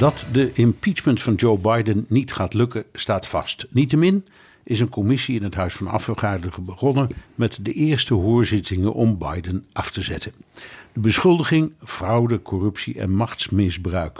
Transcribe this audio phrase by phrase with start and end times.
[0.00, 3.66] Dat de impeachment van Joe Biden niet gaat lukken, staat vast.
[3.70, 4.26] Niettemin
[4.62, 9.66] is een commissie in het Huis van Afgevaardigden begonnen met de eerste hoorzittingen om Biden
[9.72, 10.32] af te zetten.
[10.92, 14.18] De beschuldiging fraude, corruptie en machtsmisbruik.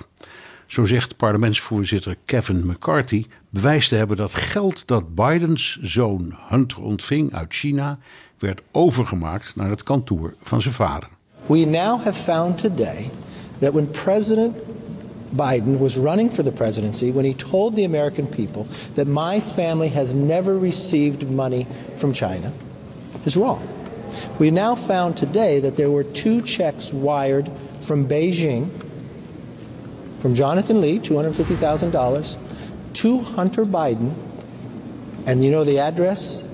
[0.66, 7.34] Zo zegt parlementsvoorzitter Kevin McCarthy bewijs te hebben dat geld dat Bidens zoon Hunter ontving
[7.34, 7.98] uit China
[8.38, 11.08] werd overgemaakt naar het kantoor van zijn vader.
[11.46, 13.10] We now have found today
[13.58, 14.56] that when President
[15.34, 19.88] Biden was running for the presidency when he told the American people that my family
[19.88, 22.52] has never received money from China
[23.24, 23.66] is wrong.
[24.38, 28.70] We now found today that there were two checks wired from Beijing
[30.20, 32.36] from Jonathan Lee, $250,000,
[32.92, 34.14] to Hunter Biden.
[35.26, 36.44] And you know the address?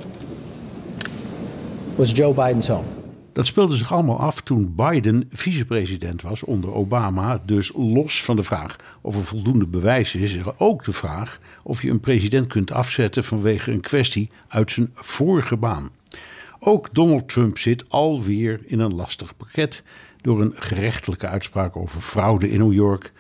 [1.97, 2.96] Was Joe Biden's home.
[3.37, 7.43] Dat speelde zich allemaal af toen Biden vicepresident was onder Obama.
[7.45, 11.41] Dus los van de vraag of er voldoende bewijs is, is er ook de vraag
[11.63, 15.91] of je een president kunt afzetten vanwege een kwestie uit zijn vorige baan.
[16.59, 19.83] Ook Donald Trump zit alweer in een lastig pakket
[20.21, 23.13] door een gerechtelijke uitspraak over fraude in New York.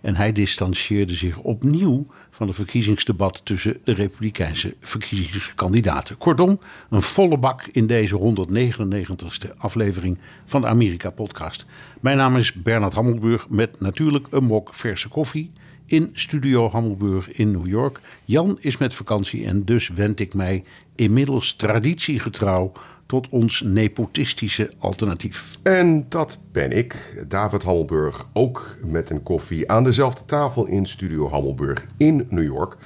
[0.00, 6.16] En hij distancieerde zich opnieuw van het verkiezingsdebat tussen de Republikeinse verkiezingskandidaten.
[6.18, 6.60] Kortom,
[6.90, 11.66] een volle bak in deze 199ste aflevering van de Amerika-podcast.
[12.00, 15.50] Mijn naam is Bernard Hammelburg met natuurlijk een mok verse koffie
[15.86, 18.00] in Studio Hammelburg in New York.
[18.24, 20.64] Jan is met vakantie en dus wend ik mij
[20.94, 22.72] inmiddels traditiegetrouw
[23.06, 25.58] tot ons nepotistische alternatief.
[25.62, 31.30] En dat ben ik, David Hammelburg, ook met een koffie aan dezelfde tafel in Studio
[31.30, 32.76] Hammelburg in New York.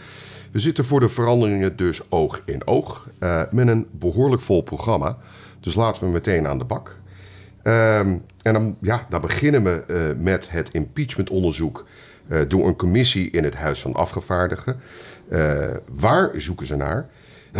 [0.52, 5.16] We zitten voor de veranderingen dus oog in oog uh, met een behoorlijk vol programma.
[5.60, 6.96] Dus laten we meteen aan de bak.
[7.62, 11.86] Uh, en dan, ja, dan beginnen we uh, met het impeachmentonderzoek
[12.28, 14.80] uh, door een commissie in het Huis van Afgevaardigden.
[15.92, 17.08] waar zoeken ze naar?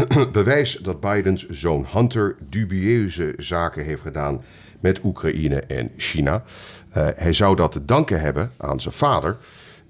[0.33, 4.43] bewijs dat Bidens zoon Hunter dubieuze zaken heeft gedaan
[4.81, 6.45] met Oekraïne en China.
[6.97, 9.37] Uh, hij zou dat te danken hebben aan zijn vader,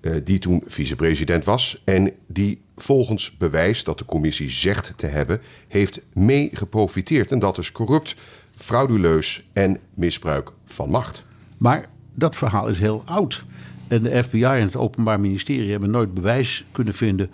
[0.00, 5.40] uh, die toen vicepresident was en die volgens bewijs dat de commissie zegt te hebben,
[5.68, 7.32] heeft mee geprofiteerd.
[7.32, 8.14] En dat is corrupt,
[8.56, 11.24] frauduleus en misbruik van macht.
[11.56, 13.44] Maar dat verhaal is heel oud.
[13.88, 17.30] En de FBI en het Openbaar Ministerie hebben nooit bewijs kunnen vinden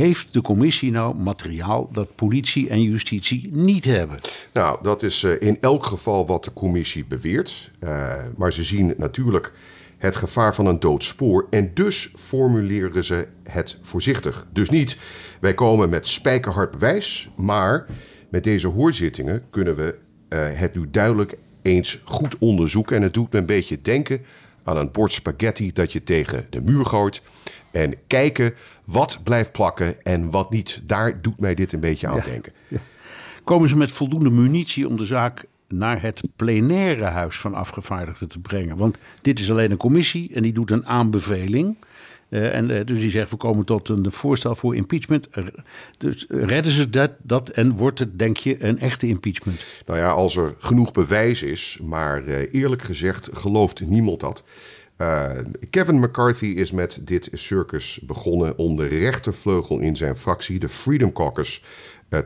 [0.00, 4.18] heeft de commissie nou materiaal dat politie en justitie niet hebben?
[4.52, 7.70] Nou, dat is uh, in elk geval wat de commissie beweert.
[7.84, 9.52] Uh, maar ze zien natuurlijk
[9.98, 14.46] het gevaar van een doodspoor en dus formuleren ze het voorzichtig.
[14.52, 14.96] Dus niet,
[15.40, 17.86] wij komen met spijkerhard bewijs, maar
[18.28, 22.96] met deze hoorzittingen kunnen we uh, het nu duidelijk eens goed onderzoeken.
[22.96, 24.20] En het doet me een beetje denken
[24.62, 27.22] aan een bord spaghetti dat je tegen de muur gooit.
[27.70, 28.54] En kijken
[28.84, 30.82] wat blijft plakken en wat niet.
[30.84, 32.52] Daar doet mij dit een beetje aan denken.
[33.44, 38.38] Komen ze met voldoende munitie om de zaak naar het plenaire huis van afgevaardigden te
[38.38, 38.76] brengen?
[38.76, 41.76] Want dit is alleen een commissie en die doet een aanbeveling.
[42.30, 45.28] Uh, en, uh, dus die zegt, we komen tot een voorstel voor impeachment.
[45.98, 49.64] Dus redden ze dat, dat en wordt het, denk je, een echte impeachment?
[49.86, 54.44] Nou ja, als er genoeg bewijs is, maar uh, eerlijk gezegd gelooft niemand dat.
[55.70, 61.12] Kevin McCarthy is met dit circus begonnen om de rechtervleugel in zijn fractie, de Freedom
[61.12, 61.62] Caucus,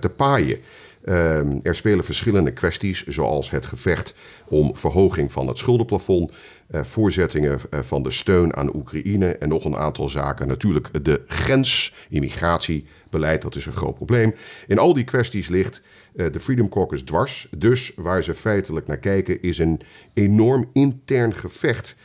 [0.01, 0.59] te paaien.
[1.05, 4.17] Uh, er spelen verschillende kwesties, zoals het gevecht
[4.49, 6.33] om verhoging van het schuldenplafond,
[6.71, 10.49] uh, voorzettingen van de steun aan Oekraïne en nog een aantal zaken.
[10.49, 14.35] Natuurlijk de grens, immigratiebeleid, dat is een groot probleem.
[14.67, 15.83] In al die kwesties ligt
[16.13, 17.49] de Freedom Caucus dwars.
[17.57, 19.81] Dus waar ze feitelijk naar kijken is een
[20.15, 21.97] enorm intern gevecht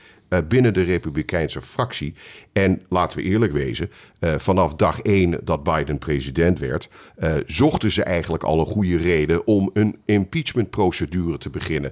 [0.47, 2.13] binnen de Republikeinse fractie.
[2.53, 7.91] En laten we eerlijk wezen, uh, vanaf dag één dat Biden president werd, uh, zochten
[7.91, 11.91] ze eigenlijk al een goede reden om een impeachmentprocedure te beginnen.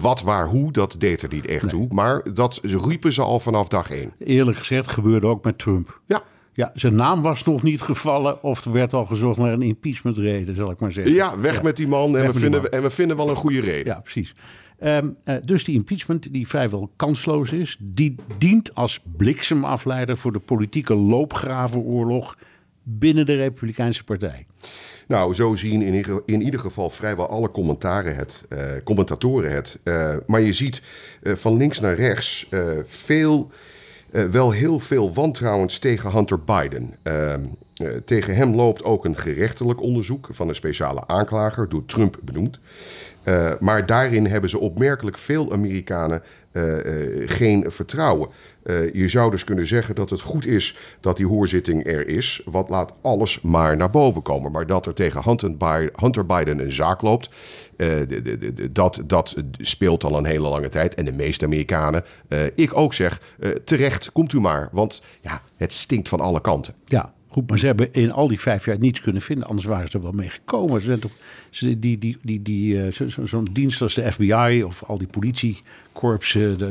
[0.00, 1.70] wat, waar, hoe, dat deed er niet echt nee.
[1.70, 1.86] toe.
[1.94, 4.12] Maar dat riepen ze al vanaf dag één.
[4.18, 6.00] Eerlijk gezegd gebeurde ook met Trump.
[6.06, 6.22] Ja.
[6.52, 10.56] Ja, zijn naam was nog niet gevallen of er werd al gezocht naar een impeachmentreden,
[10.56, 11.14] zal ik maar zeggen.
[11.14, 12.70] Ja, weg met die man en we, vinden, man.
[12.70, 13.92] en we vinden wel een goede reden.
[13.92, 14.34] Ja, precies.
[14.80, 20.38] Ehm, eh, dus die impeachment, die vrijwel kansloos is, die dient als bliksemafleider voor de
[20.38, 22.38] politieke loopgravenoorlog
[22.82, 24.46] binnen de Republikeinse Partij.
[25.06, 29.80] Nou, zo zien in in ieder geval vrijwel alle commentaren het, eh, commentatoren het.
[29.82, 30.82] Eh, maar je ziet
[31.22, 32.46] van links naar rechts
[32.84, 33.50] veel,
[34.30, 36.94] wel heel veel wantrouwens tegen Hunter Biden.
[37.02, 37.34] Eh,
[37.80, 42.58] eh, tegen hem loopt ook een gerechtelijk onderzoek van een speciale aanklager, door Trump benoemd.
[43.22, 46.22] Eh, maar daarin hebben ze opmerkelijk veel Amerikanen
[46.52, 48.28] eh, eh, geen vertrouwen.
[48.92, 52.42] Je zou dus kunnen zeggen dat het goed is dat die hoorzitting er is.
[52.44, 54.52] Want laat alles maar naar boven komen.
[54.52, 57.30] Maar dat er tegen Hunter Bi- Hunter Biden een zaak loopt.
[58.70, 60.94] dat, dat speelt al een hele lange tijd.
[60.94, 62.04] En de meeste Amerikanen,
[62.54, 63.20] ik ook zeg,
[63.64, 64.68] terecht, komt u maar.
[64.72, 66.74] Want ja, het stinkt van alle kanten.
[66.84, 69.90] Ja, goed, maar ze hebben in al die vijf jaar niets kunnen vinden, anders waren
[69.90, 70.80] ze er wel mee gekomen.
[70.80, 71.10] Ze zijn toch,
[71.50, 74.98] ze, die, die, die, die, eh, zo- zo- Zo'n dienst als de FBI of al
[74.98, 75.06] die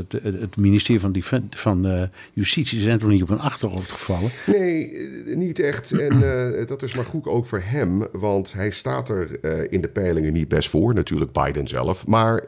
[0.08, 2.04] de- het ministerie van, Defen- van eh,
[2.34, 4.30] Justitie, zijn toch niet op hun achterhoofd gevallen?
[4.46, 5.92] Nee, eh, niet echt.
[5.92, 8.08] En dat is maar goed ook voor hem.
[8.12, 10.94] Want hij staat er in de peilingen niet best voor.
[10.94, 12.08] Natuurlijk Biden zelf.
[12.08, 12.44] Maar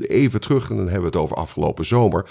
[0.00, 2.24] even terug, en dan hebben we het over afgelopen zomer.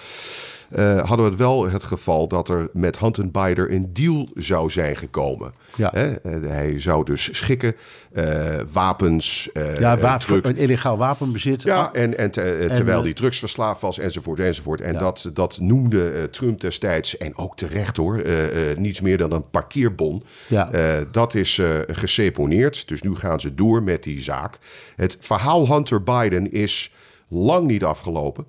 [0.73, 4.69] Eh, hadden we het wel het geval dat er met Hunter Biden een deal zou
[4.69, 5.53] zijn gekomen.
[5.75, 5.89] Ja.
[5.93, 6.11] Hè?
[6.13, 7.75] Eh, hij zou dus schikken,
[8.13, 9.49] eh, wapens,
[9.79, 9.97] Ja,
[10.41, 11.63] een illegaal wapenbezit.
[11.63, 14.81] ja, Ah, en, en, te- terwijl die drugsverslaafd was, enzovoort, enzovoort.
[14.81, 14.99] En Ja.
[14.99, 18.23] dat, dat noemde Trump destijds, en ook terecht hoor,
[18.77, 20.23] niets meer dan een parkeerbon.
[20.47, 20.69] Ja.
[21.11, 24.57] Dat is geseponeerd, dus nu gaan ze door met die zaak.
[24.95, 26.91] Het verhaal Hunter Biden is
[27.27, 28.45] lang niet afgelopen.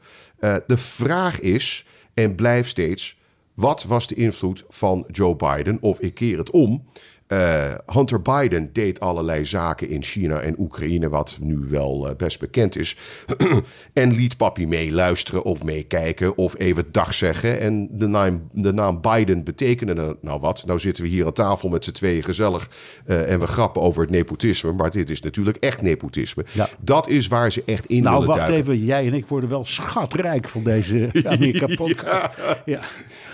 [0.67, 3.19] De vraag is, en blijft steeds,
[3.55, 5.79] wat was de invloed van Joe Biden?
[5.81, 6.85] Of ik keer het om.
[7.27, 12.41] Eh, Hunter Biden deed allerlei zaken in China en Oekraïne, wat nu wel eh, best
[12.41, 12.97] bekend is.
[13.93, 17.61] en liet papi meeluisteren of meekijken of even dag zeggen.
[17.61, 20.67] En de naam, de naam Biden betekende nou- nou wat.
[20.67, 22.69] Nou zitten we hier aan tafel met z'n tweeën gezellig
[23.07, 24.73] eh, en we grappen over het nepotisme.
[24.73, 26.45] Maar dit is natuurlijk echt nepotisme.
[26.53, 26.69] Ja.
[26.79, 28.73] Dat is waar ze echt in nou, willen wacht duiken.
[28.73, 28.85] even.
[28.85, 32.39] Jij en ik worden wel schatrijk van deze Amerika-podcast.
[32.65, 32.81] ja.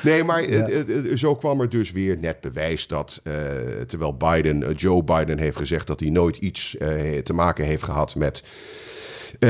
[0.02, 0.44] Nee, maar
[1.14, 3.22] zo kwam er dus weer net bewijs dat,
[3.86, 7.82] terwijl Biden, eh, Joe Biden heeft gezegd dat hij nooit iets eh, te maken heeft
[7.82, 8.42] gehad met,
[9.38, 9.48] eh,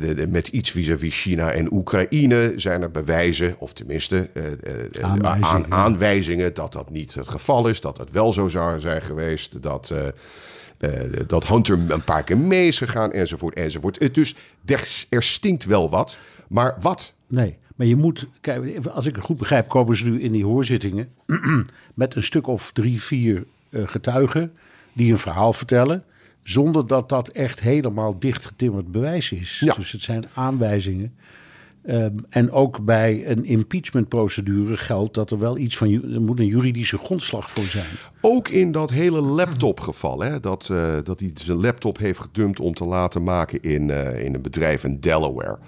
[0.00, 4.52] de- de- met iets vis-à-vis China en Oekraïne, zijn er bewijzen, of tenminste eh, eh,
[5.02, 5.74] Aanwijzingen, aan, ja.
[5.76, 9.90] aanwijzingen dat dat niet het geval is, dat het wel zo zou zijn geweest, dat...
[9.90, 10.06] eh,
[10.78, 13.98] eh, dat Hunter een paar keer mee is gegaan, enzovoort, enzovoort.
[13.98, 14.34] Eh, Dus
[14.66, 16.18] er, er stinkt wel wat,
[16.48, 17.12] maar wat?
[17.26, 20.44] Nee, maar je moet, kijk, als ik het goed begrijp, komen ze nu in die
[20.44, 21.08] hoorzittingen
[21.94, 24.52] met een stuk of drie, vier eh, getuigen
[24.92, 26.04] die een verhaal vertellen,
[26.42, 29.60] zonder dat dat echt helemaal dichtgetimmerd bewijs is.
[29.64, 29.74] Ja.
[29.74, 31.14] Dus het zijn aanwijzingen.
[31.82, 36.46] Ehm, en ook bij een impeachmentprocedure geldt dat er wel iets van, er moet een
[36.46, 37.90] juridische grondslag voor zijn.
[38.20, 42.74] Ook in dat hele laptopgeval, hè, dat, eh, dat hij zijn laptop heeft gedumpt om
[42.74, 45.58] te laten maken in, eh, in een bedrijf in Delaware.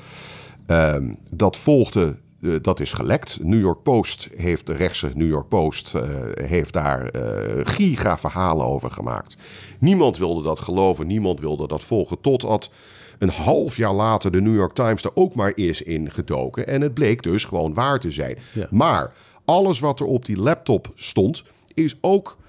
[0.66, 3.38] Ehm, dat volgde, eh, dat is gelekt.
[3.42, 6.02] New York Post heeft, de rechtse New York Post, eh,
[6.34, 9.36] heeft daar eh giga verhalen over gemaakt.
[9.78, 12.70] Niemand wilde dat geloven, niemand wilde dat volgen, totdat
[13.18, 16.66] een half jaar later de New York Times er ook maar is ingedoken.
[16.66, 18.38] En het bleek dus gewoon waar te zijn.
[18.52, 18.66] Ja.
[18.70, 19.12] Maar
[19.44, 21.44] alles wat er op die laptop stond,
[21.74, 22.40] is ook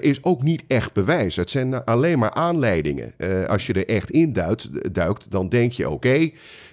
[0.00, 1.36] is ook niet echt bewijs.
[1.36, 3.14] Het zijn alleen maar aanleidingen.
[3.48, 6.30] Als je er echt in duikt, duikt dan denk je: oké,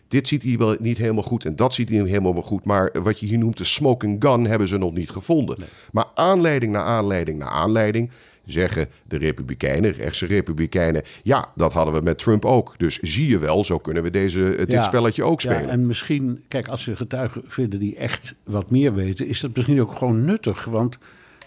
[0.07, 2.65] dit ziet hier wel niet helemaal goed en dat ziet hier helemaal wel goed.
[2.65, 5.57] Maar wat je hier noemt de smoking gun hebben ze nog niet gevonden.
[5.91, 8.11] Maar aanleiding na aanleiding na aanleiding
[8.45, 12.73] zeggen de Republikeinen, rechtse Republikeinen: ja, dat hadden we met Trump ook.
[12.77, 14.81] Dus zie je wel, zo kunnen we deze, eh, dit Ja.
[14.81, 15.61] spelletje ook spelen.
[15.61, 19.55] Ja, en misschien, kijk, als ze getuigen vinden die echt wat meer weten, is dat
[19.55, 20.65] misschien ook gewoon nuttig.
[20.65, 20.97] Want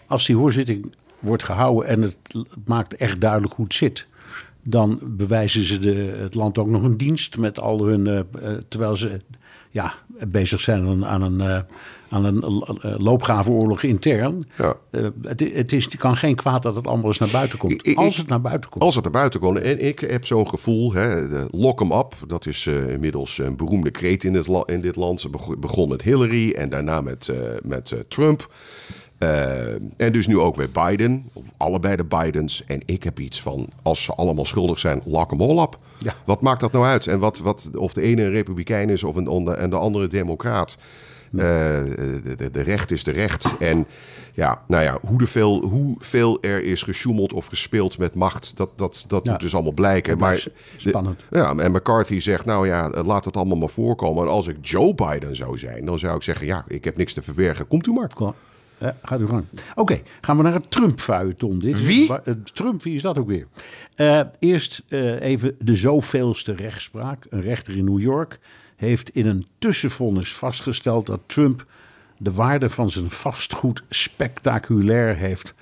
[0.07, 2.19] als die hoorzitting wordt gehouden en het
[2.65, 4.07] maakt echt duidelijk hoe het zit,
[4.71, 8.07] dan bewijzen ze de, het land ook nog een dienst met al hun.
[8.07, 9.21] eh, eh, terwijl ze
[9.71, 9.95] ja,
[10.29, 11.61] bezig zijn aan, aan een, eh,
[12.09, 14.45] aan een eh, loopgravenoorlog intern.
[14.57, 14.75] Ja.
[15.23, 17.87] Het, het, is, het kan geen kwaad dat het allemaal eens naar buiten komt.
[17.87, 18.85] Ik- als het naar buiten komt.
[18.85, 19.59] Als het naar buiten komt.
[19.59, 22.15] En ik heb zo'n gevoel, hè, de lock 'em up.
[22.27, 25.21] Dat is inmiddels een beroemde kreet in, het la- in dit land.
[25.21, 27.33] Ze bego- begon met Hillary en daarna met,
[27.63, 28.53] met Trump.
[29.19, 31.31] Eh, en dus nu ook met Biden.
[31.57, 32.65] Allebei de Bidens.
[32.67, 35.79] En ik heb iets van, als ze allemaal schuldig zijn, lock 'em all up.
[35.99, 36.13] Ja.
[36.25, 37.07] Wat maakt dat nou uit?
[37.07, 40.07] En wat, wat, of de ene een republikein is of een, onder- en de andere
[40.07, 40.79] democraat.
[41.31, 43.57] de, de, de recht is de recht.
[43.59, 43.87] En
[44.33, 49.25] ja, nou ja, hoeveel, hoeveel er is gesjoemeld of gespeeld met macht, dat, dat, dat
[49.27, 50.19] moet dus allemaal blijken.
[50.19, 50.47] Maar,
[50.77, 51.21] spannend.
[51.31, 54.23] ja, en McCarthy zegt, nou ja, laat het allemaal maar voorkomen.
[54.23, 57.13] En als ik Joe Biden zou zijn, dan zou ik zeggen, ja, ik heb niks
[57.13, 57.69] te verbergen.
[57.69, 58.09] Komt u maar.
[58.15, 58.35] Klaar.
[58.81, 59.45] Ja, gaat u gang.
[59.75, 61.61] Oké, gaan we naar het Trump-feuilleton.
[61.61, 62.11] Wie?
[62.53, 63.47] Trump, wie is dat ook weer?
[63.97, 67.27] Uh, eerst uh, even de zoveelste rechtspraak.
[67.31, 68.39] Een rechter in New York
[68.77, 71.67] heeft in een tussenvonnis vastgesteld dat Trump
[72.17, 75.55] de waarde van zijn vastgoed spectaculair heeft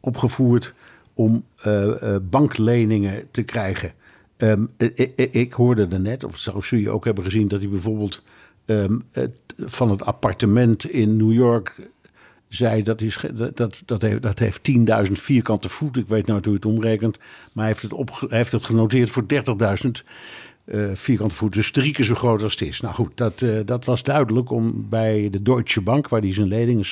[0.00, 0.74] opgevoerd
[1.14, 3.92] om uh, bankleningen te krijgen.
[4.36, 4.70] Um,
[5.14, 8.22] ik, hoorde er net, of zou je ook hebben gezien, dat hij bijvoorbeeld
[8.66, 11.76] um, het, van het appartement in New York
[12.54, 14.70] zei dat, is, dat, dat, heeft, dat heeft
[15.06, 15.96] 10.000 vierkante voet.
[15.96, 17.18] Ik weet nooit hoe het omrekent.
[17.18, 19.24] Maar hij heeft het, op, heeft het genoteerd voor
[19.84, 19.90] 30.000
[20.64, 21.52] uh, vierkante voet.
[21.52, 22.80] Dus drie keer zo groot als het is.
[22.80, 26.48] Nou goed, dat, uh, dat was duidelijk om bij de Deutsche Bank, waar hij zijn
[26.48, 26.84] leningen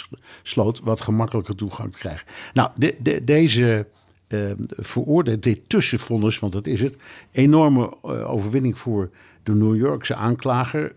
[0.42, 2.26] sloot, wat gemakkelijker toegang te krijgen.
[2.54, 3.86] Nou, de, de, deze
[4.28, 6.96] uh, veroordeeld, dit tussenvonnis, want dat is het,
[7.30, 9.10] enorme overwinning voor
[9.42, 10.94] de New Yorkse aanklager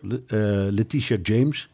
[0.72, 1.70] Letitia James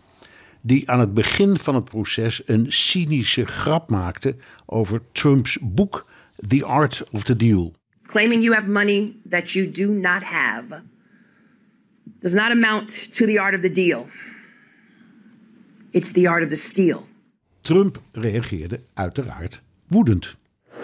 [0.61, 6.05] die aan het begin van het proces een cynische grap maakte over Trumps boek
[6.47, 7.73] The Art of the Deal.
[8.05, 10.81] Claiming you have money that you do not have
[12.19, 14.07] does not amount to the art of the deal.
[15.91, 17.07] It's the art of the steal.
[17.61, 20.35] Trump reageerde uiteraard woedend.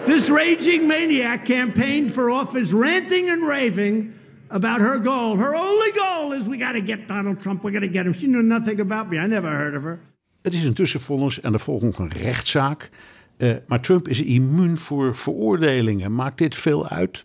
[0.06, 4.12] This raging maniac campaigned for office ranting and raving
[4.48, 5.36] about her goal.
[5.36, 7.62] Her only goal is we got to get Donald Trump.
[7.62, 8.14] We got to get him.
[8.14, 9.16] She knew nothing about me.
[9.16, 10.00] I never heard of her.
[10.42, 12.90] Het is een tussenvonnis en er volgt nog een rechtszaak.
[13.38, 16.14] Uh, maar Trump is immuun voor veroordelingen.
[16.14, 17.24] Maakt dit veel uit?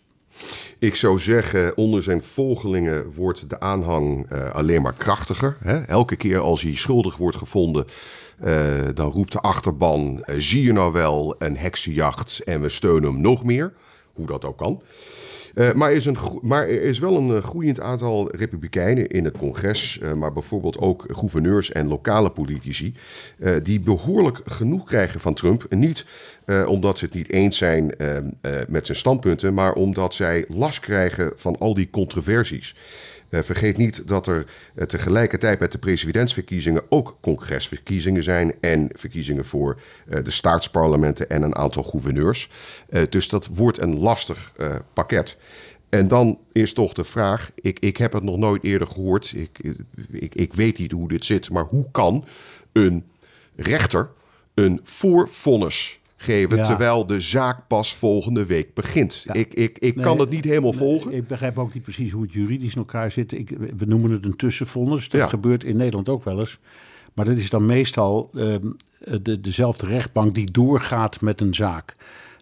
[0.78, 5.56] Ik zou zeggen, onder zijn volgelingen wordt de aanhang uh, alleen maar krachtiger.
[5.60, 5.80] Hè?
[5.80, 7.84] Elke keer als hij schuldig wordt gevonden,
[8.44, 13.20] uh, dan roept de achterban: zie je nou wel een heksenjacht en we steunen hem
[13.20, 13.72] nog meer.
[14.12, 14.82] Hoe dat ook kan.
[15.54, 19.98] Uh, maar, is een, maar er is wel een groeiend aantal republikeinen in het congres,
[20.02, 22.94] uh, maar bijvoorbeeld ook gouverneurs en lokale politici,
[23.62, 25.66] die behoorlijk genoeg krijgen van Trump.
[25.68, 26.06] Niet
[26.66, 27.92] omdat ze het niet eens zijn
[28.68, 32.74] met zijn standpunten, maar omdat zij last krijgen van al die controversies.
[33.34, 39.44] Uh, vergeet niet dat er uh, tegelijkertijd met de presidentsverkiezingen ook congresverkiezingen zijn en verkiezingen
[39.44, 42.48] voor uh, de staatsparlementen en een aantal gouverneurs.
[43.08, 44.52] dus dat wordt een lastig
[44.92, 45.36] pakket.
[45.88, 49.58] En dan is toch de vraag, ik, ik heb het nog nooit eerder gehoord, ik,
[50.10, 52.24] ik, ik weet niet hoe dit zit, maar hoe kan
[52.72, 53.04] een
[53.56, 54.08] rechter
[54.54, 59.24] een voorvonnis geven, terwijl de zaak pas volgende week begint.
[59.32, 61.12] Ik, ik, ik kan het niet helemaal volgen.
[61.12, 63.32] Ik begrijp ook niet precies hoe het juridisch in elkaar zit.
[63.32, 65.08] Ik, we noemen het een tussenvonnis.
[65.08, 66.58] Dat gebeurt in Nederland ook wel eens.
[67.14, 68.56] Maar dat is dan meestal uh,
[69.22, 71.96] de, dezelfde rechtbank die doorgaat met een zaak.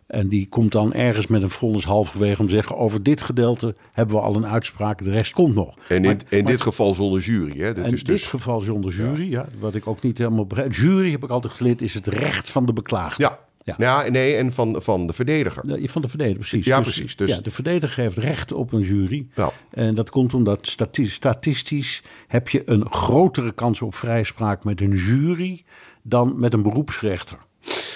[0.06, 2.76] En die komt dan ergens met een vonnis halverwege om te zeggen...
[2.76, 5.74] over dit gedeelte hebben we al een uitspraak, de rest komt nog.
[5.88, 7.84] En in, in dit geval zonder jury, hè?
[7.84, 8.26] in dit dus...
[8.26, 9.46] geval zonder jury, ja.
[9.58, 10.74] Wat ik ook niet helemaal begrijp.
[10.74, 13.22] Jury, heb ik altijd geleerd, is het recht van de beklaagde.
[13.22, 13.74] Ja, ja.
[13.78, 15.62] ja, nee, en van, van de verdediger.
[15.88, 16.64] Van de verdediger, precies.
[16.64, 17.16] Ja, dus, precies.
[17.16, 17.30] Dus...
[17.30, 19.26] Ja, de verdediger heeft recht op een jury.
[19.34, 19.52] Ja.
[19.70, 24.96] En dat komt omdat statistisch, statistisch heb je een grotere kans op vrijspraak met een
[24.96, 25.64] jury
[26.02, 27.38] dan met een beroepsrechter.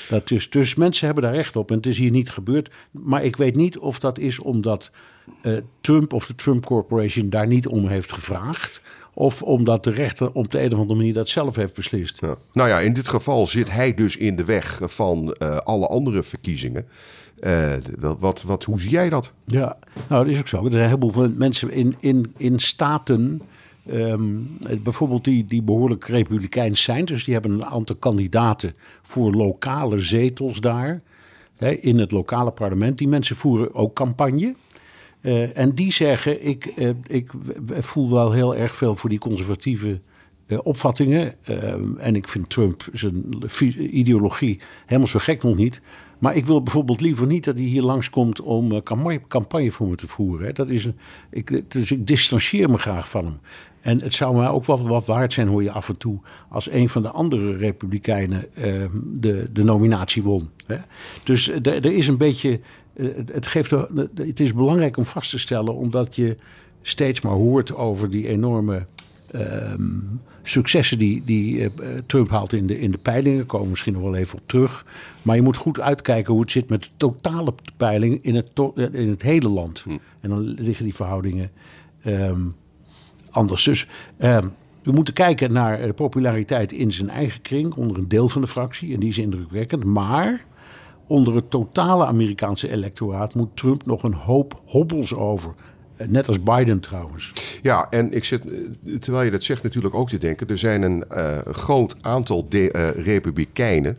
[0.09, 2.71] Dat is, dus mensen hebben daar recht op en het is hier niet gebeurd.
[2.91, 4.91] Maar ik weet niet of dat is omdat
[5.43, 8.83] uh, Trump of de Trump Corporation daar niet om heeft gevraagd.
[9.19, 12.19] Of omdat de rechter op de een of andere manier dat zelf heeft beslist.
[12.21, 12.35] Ja.
[12.53, 16.23] Nou ja, in dit geval zit hij dus in de weg van uh, alle andere
[16.23, 16.87] verkiezingen.
[17.41, 17.73] Uh,
[18.19, 19.33] wat, wat, hoe zie jij dat?
[19.47, 20.65] Ja, nou dat is ook zo.
[20.65, 23.43] Er zijn een heleboel mensen in, in, in staten...
[23.91, 27.05] Um, bijvoorbeeld die, die behoorlijk republikeins zijn.
[27.05, 31.03] Dus die hebben een aantal kandidaten voor lokale zetels daar.
[31.57, 32.99] Hè, in het lokale parlement.
[32.99, 34.55] Die mensen voeren ook campagne.
[35.26, 37.30] Uh, en die zeggen, ik, uh, ik
[37.68, 40.00] voel wel heel erg veel voor die conservatieve
[40.47, 41.35] uh, opvattingen.
[41.99, 43.25] en ik vind Trump zijn
[43.99, 45.80] ideologie helemaal zo gek nog niet.
[46.18, 48.83] Maar ik wil bijvoorbeeld liever niet dat hij hier langskomt om
[49.28, 50.47] campagne, voor me te voeren.
[50.47, 50.52] Hè.
[50.52, 50.88] Dat is
[51.30, 53.38] ik, dus ik distancieer me graag van hem.
[53.80, 56.71] En het zou mij ook wel wat waard zijn, hoor je af en toe, als
[56.71, 58.49] een van de andere Republikeinen
[59.04, 60.50] de, de nominatie won.
[60.66, 60.76] Hè.
[61.25, 62.61] Dus er is een beetje
[62.97, 63.71] eh, het, geeft,
[64.15, 66.37] het is belangrijk om vast te stellen, omdat je
[66.83, 68.87] steeds maar hoort over die enorme
[69.31, 69.99] ehm,
[70.43, 71.69] successen die, die uh,
[72.07, 73.47] Trump haalt in de, in de peilingen.
[73.47, 74.85] Komen we misschien nog wel even op terug.
[75.23, 79.09] Maar je moet goed uitkijken hoe het zit met de totale peiling in het, in
[79.09, 79.81] het hele land.
[79.81, 79.91] Hm.
[80.21, 81.50] En dan liggen die verhoudingen
[82.07, 82.55] um,
[83.31, 83.65] anders.
[83.65, 83.87] Dus
[84.19, 88.41] um, we moeten kijken naar de populariteit in zijn eigen kring, onder een deel van
[88.41, 88.95] de fractie.
[88.95, 89.85] En die is indrukwekkend.
[89.85, 90.45] Maar
[91.07, 95.55] onder het totale Amerikaanse electoraat moet Trump nog een hoop hobbels over.
[95.97, 97.33] Eh, Net als Biden trouwens.
[97.63, 100.49] Ja, en ik zit, eh, terwijl je dat zegt, natuurlijk ook te denken.
[100.49, 103.99] Er zijn een eh, groot aantal de, republikeinen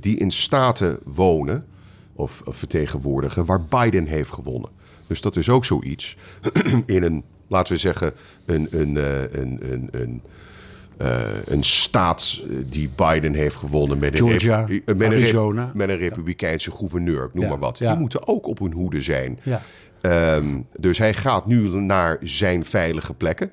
[0.00, 1.64] die in staten wonen
[2.12, 4.70] of, vertegenwoordigen waar Biden heeft gewonnen.
[5.06, 6.16] Dus dat is ook zoiets.
[6.86, 8.12] in een, laten we zeggen,
[8.44, 8.96] een, een,
[9.40, 10.22] een, een, een,
[11.00, 15.88] eh, een staat eh, die Biden heeft gewonnen met een, Georgia, eh, met een, met
[15.88, 17.78] een republikeinse gouverneur, ik noem Ja, maar wat.
[17.78, 17.90] ja.
[17.90, 19.38] Die moeten ook op hun hoede zijn.
[19.42, 19.62] Ja.
[20.00, 23.50] Ehm, dus hij gaat nu naar zijn veilige plekken.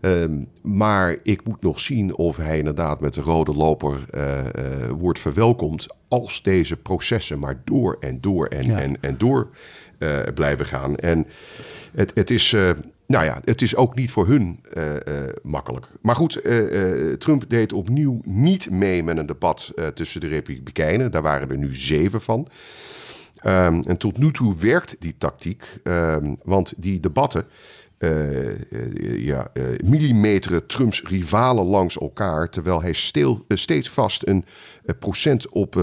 [0.00, 0.32] Ehm,
[0.62, 4.04] maar ik moet nog zien of hij inderdaad met de rode loper
[4.98, 5.86] wordt verwelkomd.
[6.08, 9.48] Als deze processen maar door en door en, en, en door
[10.34, 10.96] blijven gaan.
[10.96, 11.26] En
[11.94, 12.56] het, het is.
[13.10, 15.86] Nou ja, het is ook niet voor hun eh, eh, makkelijk.
[16.00, 21.10] Maar goed, eh, Trump deed opnieuw niet mee met een debat tussen de Republikeinen.
[21.10, 22.48] Daar waren er nu zeven van.
[23.36, 27.44] Ehm, en tot nu toe werkt die tactiek, ehm, want die debatten
[29.16, 29.52] ja,
[29.84, 34.44] millimeteren Trumps rivalen langs elkaar, terwijl hij stil, steeds vast een
[34.98, 35.76] procent op,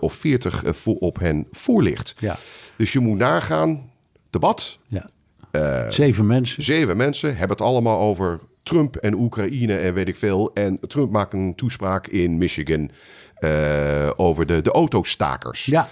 [0.00, 2.14] of 40 eh, voor, op hen voorligt.
[2.18, 2.36] Ja.
[2.76, 3.90] Dus je moet nagaan,
[4.30, 5.10] debat, ja.
[5.54, 6.62] Eh, Zeven mensen.
[6.62, 10.52] zeven mensen hebben het allemaal over Trump en Oekraïne en weet ik veel.
[10.54, 12.90] En Trump maakt een toespraak in Michigan
[13.34, 15.64] eh, over de, de autostakers.
[15.64, 15.88] Ja.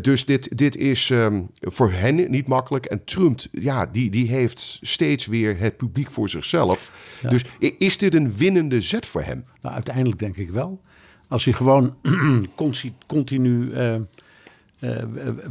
[0.00, 2.84] Dus dit, dit is ehm, voor hen niet makkelijk.
[2.86, 6.90] En Trump, ja, die, die heeft steeds weer het publiek voor zichzelf.
[7.28, 7.44] Dus
[7.78, 9.44] is dit een winnende zet voor hem?
[9.62, 10.80] Nou, uiteindelijk denk ik wel.
[11.28, 11.96] Als hij gewoon
[12.56, 14.00] conti- continu eh, eh,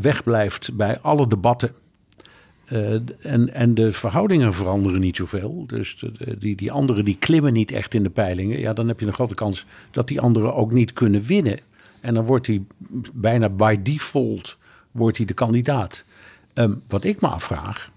[0.02, 1.72] wegblijft bij alle debatten.
[2.70, 5.64] Eh, en, en de verhoudingen veranderen niet zoveel.
[5.68, 8.60] Dus de- die, die anderen die klimmen niet echt in de peilingen.
[8.60, 11.60] Ja, dan heb je een grote kans dat die anderen ook niet kunnen winnen.
[12.02, 12.62] En dan wordt hij
[13.14, 14.58] bijna by default
[14.92, 16.04] wordt hij de kandidaat.
[16.54, 17.92] Ehm, wat ik me afvraag,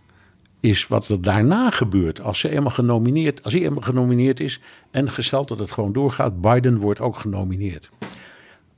[0.61, 2.21] is wat er daarna gebeurt.
[2.21, 6.41] Als, ze eenmaal genomineerd, als hij eenmaal genomineerd is en gesteld dat het gewoon doorgaat,
[6.41, 7.91] Biden wordt ook genomineerd.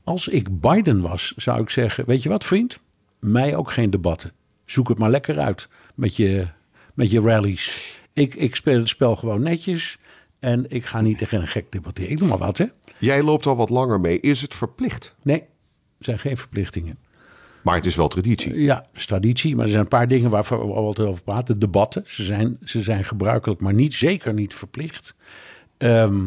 [0.05, 2.79] Als ik Biden was, zou ik zeggen: Weet je wat, vriend?
[3.19, 4.33] Mij ook geen debatten.
[4.65, 6.47] Zoek het maar lekker uit met je,
[6.95, 7.97] met je rallies.
[8.13, 9.99] Ik, ik speel het spel gewoon netjes
[10.39, 12.11] en ik ga niet tegen een gek debatteren.
[12.11, 12.67] Ik doe maar wat, hè?
[12.99, 14.21] Jij loopt al wat langer mee.
[14.21, 15.15] Is het verplicht?
[15.23, 15.45] Nee, er
[15.99, 16.99] zijn geen verplichtingen.
[17.63, 18.61] Maar het is wel traditie.
[18.61, 21.61] Ja, dat is traditie, maar er zijn een paar dingen waarvan we altijd over praten.
[21.61, 25.15] Debatten, ze zijn, ze zijn gebruikelijk, maar niet, zeker niet verplicht.
[25.79, 26.27] Ehm,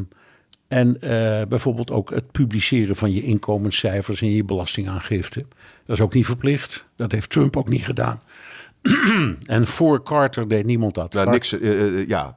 [0.67, 5.45] en eh, bijvoorbeeld ook het publiceren van je inkomenscijfers en je belastingaangifte.
[5.86, 6.86] Dat is ook niet verplicht.
[6.95, 8.21] Dat heeft Trump ook niet gedaan.
[9.45, 11.13] en voor Carter deed niemand dat.
[11.13, 12.34] Nou, Car- niks, eh, eh, ja,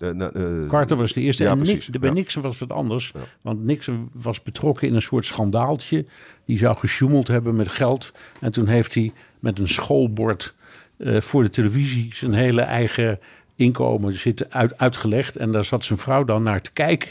[0.68, 1.42] Carter was de eerste.
[1.42, 2.10] Ja, en precies, bij.
[2.10, 3.12] Nixon was het anders.
[3.40, 6.04] Want Nixon was betrokken in een soort schandaaltje.
[6.44, 8.12] Die zou gesjoemeld hebben met geld.
[8.40, 10.54] En toen heeft hij met een schoolbord
[10.98, 13.18] voor de televisie zijn hele eigen
[13.60, 15.36] inkomen zitten uit, uitgelegd.
[15.36, 17.10] En daar zat zijn vrouw dan naar te kijken.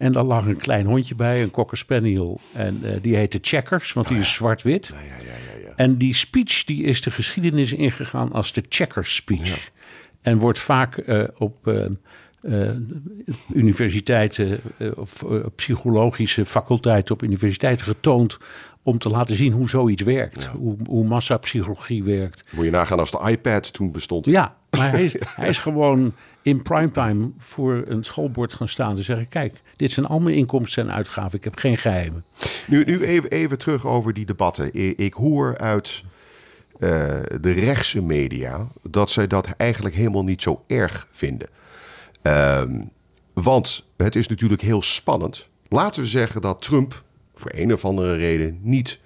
[0.00, 2.40] En daar lag een klein hondje bij, een cocker spaniel.
[2.52, 4.90] En eh, die heette Checkers, want die is zwart-wit.
[5.76, 9.70] En die speech die is de geschiedenis ingegaan als de Checkers speech.
[10.20, 11.66] En wordt vaak eh, op
[12.42, 12.70] eh,
[13.52, 14.60] universiteiten
[14.94, 15.24] of
[15.56, 18.38] psychologische faculteiten op universiteiten getoond
[18.82, 20.46] om te laten zien hoe zoiets werkt.
[20.46, 22.44] Hoe, hoe massapsychologie werkt.
[22.50, 24.26] Moet je nagaan als de iPad toen bestond.
[24.26, 29.28] Ja, maar hij, hij is gewoon in primetime voor een schoolbord gaan staan en zeggen:
[29.28, 31.38] Kijk, dit zijn al mijn inkomsten en uitgaven.
[31.38, 32.24] Ik heb geen geheimen.
[32.66, 34.74] Nu, nu even, even terug over die debatten.
[34.98, 36.04] Ik hoor uit
[36.78, 36.88] eh,
[37.40, 41.48] de rechtse media dat zij dat eigenlijk helemaal niet zo erg vinden.
[42.22, 42.80] Ehm,
[43.32, 45.48] want het is natuurlijk heel spannend.
[45.68, 49.00] Laten we zeggen dat Trump voor een of andere reden niet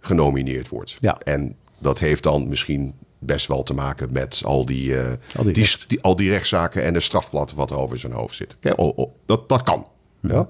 [0.00, 0.96] genomineerd wordt.
[1.00, 1.18] Ja.
[1.18, 5.68] En dat heeft dan misschien best wel te maken met al die, eh, Al die
[5.86, 8.56] die, al die rechtszaken en de strafblad wat er over zijn hoofd zit.
[8.56, 9.86] Oké, oh, oh, dat, dat kan.
[10.20, 10.48] Ja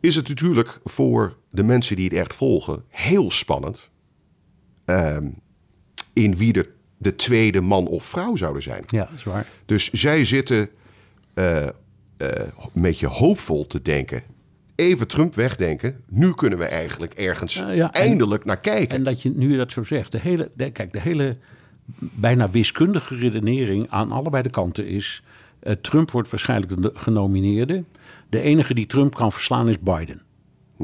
[0.00, 3.88] is het natuurlijk voor de mensen die het echt volgen heel spannend.
[4.84, 5.28] ehm,
[6.12, 8.84] in wie de, de tweede man of vrouw zouden zijn.
[8.86, 9.46] Ja, dat is waar.
[9.66, 10.70] Dus zij zitten
[11.34, 11.70] eh, eh,
[12.74, 14.22] een beetje hoopvol te denken.
[14.78, 16.00] Even Trump wegdenken.
[16.08, 18.96] Nu kunnen we eigenlijk ergens Nou ja, en- eindelijk naar kijken.
[18.96, 21.36] En dat je, nu dat zo zegt, de hele, de, kijk, de hele
[22.00, 25.22] bijna wiskundige redenering aan allebei de kanten is...
[25.60, 27.84] eh, Trump wordt waarschijnlijk de genomineerde.
[28.28, 30.22] De enige die Trump kan verslaan is Biden.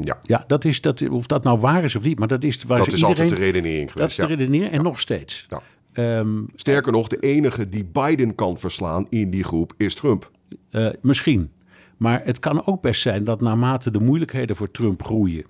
[0.01, 2.63] ja, Ja, dat is, dat, of dat nou waar is of niet, maar dat is
[2.63, 3.17] waar dat is iedereen...
[3.17, 4.15] altijd de redenering Dat is geweest.
[4.15, 4.27] de ja.
[4.27, 5.45] redenering en nog steeds.
[5.49, 5.61] Ja.
[5.93, 10.31] Ehm, Sterker nog, de enige die Biden kan verslaan in die groep is Trump.
[10.71, 11.49] eh, misschien.
[11.97, 15.45] Maar het kan ook best zijn dat naarmate de moeilijkheden voor Trump groeien.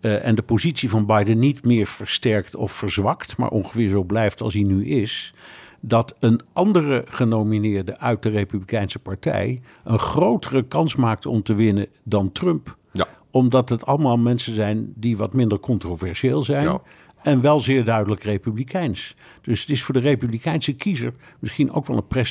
[0.00, 4.40] eh, en de positie van Biden niet meer versterkt of verzwakt, maar ongeveer zo blijft
[4.40, 5.34] als hij nu is.
[5.80, 11.86] Dat een andere genomineerde uit de Republikeinse Partij een grotere kans maakt om te winnen
[12.04, 12.76] dan Trump.
[12.92, 13.06] Ja.
[13.30, 16.64] Omdat het allemaal mensen zijn die wat minder controversieel zijn.
[16.64, 16.80] Ja.
[17.22, 19.14] En wel zeer duidelijk republikeins.
[19.42, 22.26] Dus het is voor de republikeinse kiezer misschien ook wel een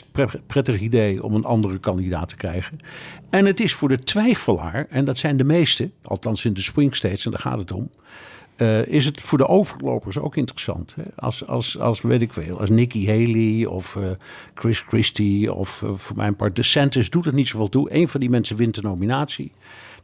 [0.48, 2.80] prettig idee om een andere kandidaat te krijgen.
[3.30, 6.96] En het is voor de twijfelaar, en dat zijn de meeste, althans in de swing
[6.96, 7.90] states, en daar gaat het om.
[8.56, 10.96] eh, is het voor de overlopers ook interessant.
[10.96, 11.04] Hè?
[11.16, 14.04] Als, als, als, weet ik veel, als Nikki Haley of eh,
[14.54, 17.94] Chris Christie of eh, voor mijn part DeSantis doet het niet zoveel toe.
[17.96, 19.52] Eén van die mensen wint de nominatie.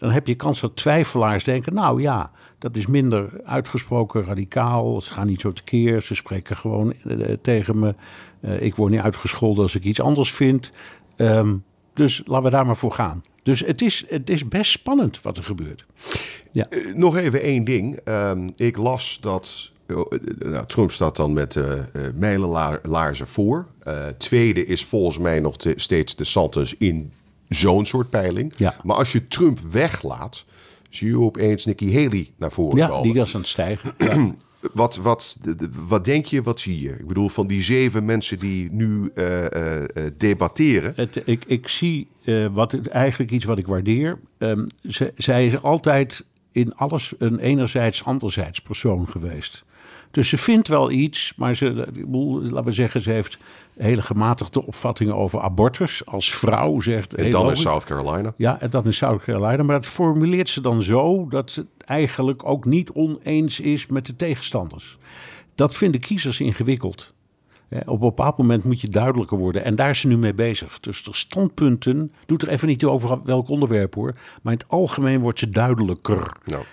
[0.04, 5.02] Dan heb je kans dat twijfelaars denken, nou ja, dat is minder uitgesproken radicaal.
[5.02, 7.96] Ze gaan niet zo tekeer, ze spreken gewoon eh, tegen me.
[8.42, 10.72] Eh, ik word niet uitgescholden als ik iets anders vind.
[11.16, 11.56] Ehm,
[11.94, 13.22] dus laten we daar maar voor gaan.
[13.44, 15.86] Dus het is, het is best spannend wat er gebeurt.
[16.52, 16.68] Ja.
[16.70, 17.96] Eh, Nog even één ding.
[18.04, 19.72] Ehm, ik las dat.
[19.86, 21.86] eh, eh, nou, Trump staat dan met eh eh,
[22.16, 23.68] mijlenlaarzen voor.
[23.84, 27.12] Eh, tweede is volgens mij nog te- steeds de Santos in
[27.50, 28.54] zo'n soort peiling.
[28.58, 28.76] Ja.
[28.84, 30.46] Maar als je Trump weglaat,
[30.90, 33.04] zie je opeens Nikki Haley naar voren Ja, komen.
[33.04, 33.94] die was aan het stijgen.
[33.98, 34.32] Ja.
[34.74, 35.38] Wat, wat,
[35.88, 36.90] wat denk je, wat zie je?
[36.90, 40.94] Ik bedoel, van die zeven mensen die nu eh, eh, eh, debatteren.
[40.96, 44.20] Het, ik, ik zie eh, wat, eigenlijk iets wat ik waardeer.
[44.38, 49.64] Ehm, ze, zij is altijd in alles een enerzijds, anderzijds persoon geweest.
[50.14, 51.88] Dus ze vindt wel iets, maar ze,
[52.42, 53.38] laten we zeggen, ze heeft
[53.78, 56.06] hele gematigde opvattingen over abortus.
[56.06, 57.14] Als vrouw zegt.
[57.14, 57.58] En dan in.
[57.58, 58.34] South Carolina.
[58.38, 59.64] Ja, en dat in South Carolina.
[59.64, 64.06] Maar dat formuleert ze dan zo dat ze het eigenlijk ook niet oneens is met
[64.06, 64.98] de tegenstanders.
[65.56, 67.14] Dat vinden kiezers ingewikkeld.
[67.70, 69.64] Op een bepaald moment moet je duidelijker worden.
[69.64, 70.80] En daar is ze nu mee bezig.
[70.80, 74.14] Dus de standpunten, doet er even niet over welk onderwerp hoor.
[74.42, 76.32] Maar in het algemeen wordt ze duidelijker.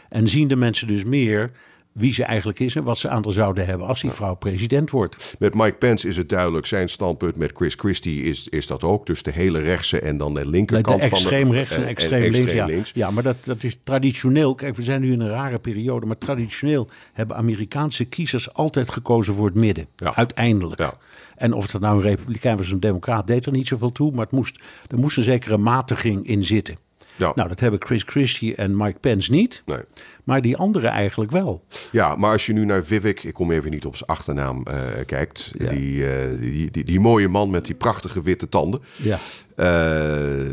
[0.09, 1.51] En zien de mensen dus meer
[1.93, 4.91] wie ze eigenlijk is en wat ze aan haar zouden hebben als die vrouw president
[4.91, 5.35] wordt.
[5.39, 6.67] Met Mike Pence is het duidelijk.
[6.67, 9.07] Zijn standpunt met Chris Christie is, is dat ook.
[9.07, 11.15] Dus de hele rechtse en dan de De linkerkant van de...
[11.15, 12.53] extreem rechts en eh, extreem, links.
[12.53, 12.65] Ja.
[12.67, 12.91] links.
[12.95, 14.55] ja, maar dat, dat is traditioneel.
[14.55, 16.07] Kijk, we zijn nu in een rare periode.
[16.07, 19.87] Maar traditioneel hebben Amerikaanse kiezers altijd gekozen voor het midden.
[19.97, 20.15] Ja.
[20.15, 20.81] Uiteindelijk.
[20.81, 20.95] Ja.
[21.37, 24.13] En of het nou een republikein was of een democraat, deed er niet zoveel toe.
[24.13, 26.77] Maar het moest, er moest een zekere matiging in zitten.
[27.21, 27.33] Ja.
[27.35, 29.63] Nou, dat hebben Chris Christie en Mike Pence niet.
[29.67, 29.81] Nee.
[30.25, 31.65] Maar die anderen eigenlijk wel.
[31.93, 34.77] Ja, maar als je nu naar Vivek, ik kom even niet op zijn achternaam, eh,
[35.07, 35.53] kijkt.
[35.59, 35.71] Ja.
[35.71, 38.81] Die, eh, die, die, die mooie man met die prachtige witte tanden.
[38.97, 39.19] Ja.
[39.57, 40.47] Eh,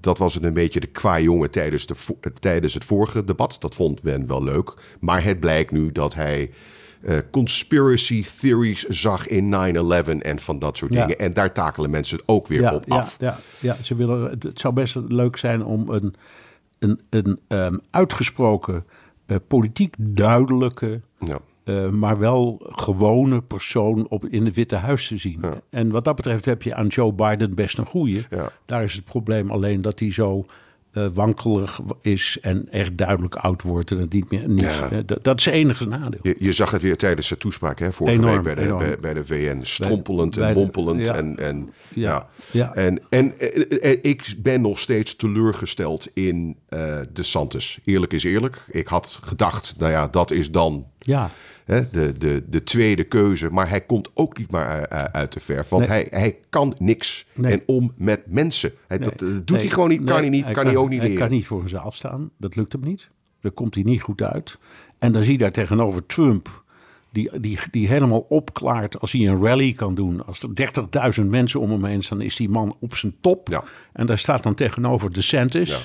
[0.00, 3.56] dat was het een beetje de kwajongen tijdens, de, vo- tijdens het vorige debat.
[3.60, 4.74] Dat vond men wel leuk.
[5.00, 6.50] Maar het blijkt nu dat hij
[7.02, 11.00] eh, conspiracy theories zag in 9-11 en van dat soort Ja.
[11.00, 11.18] dingen.
[11.18, 13.16] En daar takelen mensen ook weer ja, op af.
[13.20, 16.14] Ja, ja, ze willen, het, het zou best leuk zijn om een,
[16.78, 18.84] een, een ehm, uitgesproken,
[19.26, 21.38] eh, politiek duidelijke, Ja.
[21.64, 25.44] eh, maar wel gewone persoon op, in het Witte Huis te zien.
[25.70, 28.26] En wat dat betreft heb je aan Joe Biden best een goeie.
[28.30, 28.48] Ja.
[28.66, 30.46] Daar is het probleem alleen dat hij zo
[30.92, 33.90] eh, wankelig is en echt duidelijk oud wordt.
[33.90, 34.90] En het niet meer, niet, Ja.
[34.90, 36.20] eh, dat, dat is het enige nadeel.
[36.22, 38.98] Je, je zag het weer tijdens zijn toespraak hè, vorige Enorm, week bij de, bij,
[39.00, 39.58] bij de VN.
[39.62, 41.06] Strompelend bij en de- mompelend.
[41.06, 41.14] ja.
[41.14, 42.28] en, en, ja.
[42.74, 46.56] En, en eh, ik ben nog steeds teleurgesteld in
[47.12, 47.78] de Santos.
[47.84, 48.64] Eerlijk is eerlijk.
[48.70, 51.30] Ik had gedacht, nou ja, dat is dan Ja.
[51.64, 53.50] hè, de, de, de tweede keuze.
[53.50, 55.68] Maar hij komt ook niet maar eh, eh, uit de verf.
[55.68, 55.90] Want Nee.
[56.10, 57.52] hij, hij kan niks Nee.
[57.52, 58.72] en om met mensen.
[58.86, 61.08] Hij, dat eh, doet hij gewoon niet, kan hij niet, kan, hij ook niet Hij
[61.08, 61.26] leren.
[61.26, 62.30] kan niet voor een zaal staan.
[62.38, 63.08] Dat lukt hem niet.
[63.40, 64.58] Daar komt hij niet goed uit.
[64.98, 66.62] En dan zie je daar tegenover Trump,
[67.12, 70.24] die, die, die helemaal opklaart als hij een rally kan doen.
[70.26, 73.48] Als er 30.000 mensen om hem heen staan, is die man op zijn top.
[73.48, 73.64] Ja.
[73.92, 75.76] En daar staat dan tegenover DeSantis, Ja.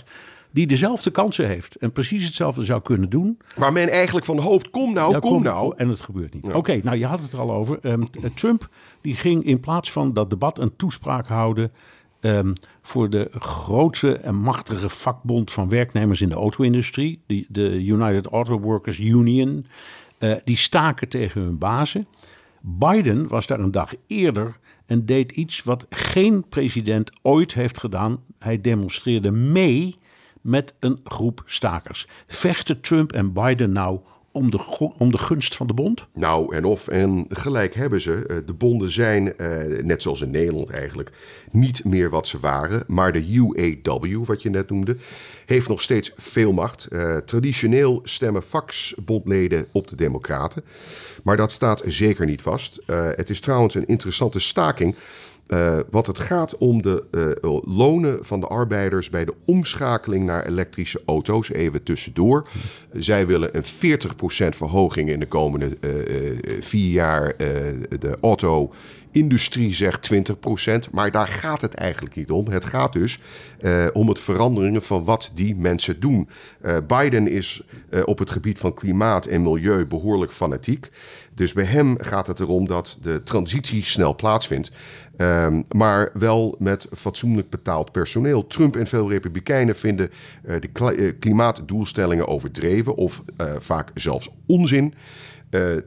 [0.52, 1.76] Die dezelfde kansen heeft.
[1.76, 3.38] En precies hetzelfde zou kunnen doen.
[3.56, 5.74] Waar men eigenlijk van hoopt, kom nou, Ja, kom, nou.
[5.78, 6.54] En het gebeurt niet.
[6.54, 7.80] Oké, nou je had het er al over.
[7.82, 8.70] Ehm, eh, Trump
[9.02, 11.72] die ging in plaats van dat debat een toespraak houden
[12.20, 18.26] ehm, voor de grootste en machtige vakbond van werknemers in de auto-industrie, die- de United
[18.26, 19.66] Auto Workers Union.
[20.18, 22.08] Eh, die staken tegen hun bazen.
[22.62, 28.20] Biden was daar een dag eerder en deed iets wat geen president ooit heeft gedaan.
[28.40, 29.96] Hij demonstreerde mee
[30.48, 32.08] met een groep stakers.
[32.28, 34.00] Vechten Trump en Biden nou
[34.32, 36.08] om de, om de gunst van de bond?
[36.14, 36.88] Nou, en of.
[36.88, 38.26] En gelijk hebben ze.
[38.28, 41.12] Eh, De bonden zijn, eh, net zoals in Nederland eigenlijk,
[41.52, 42.84] niet meer wat ze waren.
[42.88, 44.96] Maar de UAW, wat je net noemde,
[45.46, 46.86] heeft nog steeds veel macht.
[46.86, 50.64] Eh, traditioneel stemmen vakbondleden op de Democraten.
[51.24, 52.80] Maar dat staat zeker niet vast.
[53.16, 54.96] Het is trouwens een interessante staking.
[55.48, 60.46] Uh, wat het gaat om de uh, lonen van de arbeiders bij de omschakeling naar
[60.46, 61.50] elektrische auto's.
[61.50, 62.48] Even tussendoor.
[62.94, 67.38] Zij willen een 40% verhoging in de komende uh, vier jaar.
[68.00, 70.92] de auto-industrie zegt 20%.
[70.92, 72.48] Maar daar gaat het eigenlijk niet om.
[72.48, 73.20] Het gaat dus
[73.94, 76.30] om het veranderingen van wat die mensen doen.
[76.88, 77.64] Biden is
[78.06, 80.90] op het gebied van klimaat en milieu behoorlijk fanatiek.
[81.38, 84.72] Dus bij hem gaat het erom dat de transitie snel plaatsvindt.
[85.18, 88.48] Um, maar wel met fatsoenlijk betaald personeel.
[88.48, 90.10] Trump en veel republikeinen vinden
[90.46, 94.94] uh, de uh, klimaatdoelstellingen overdreven of uh, vaak zelfs onzin.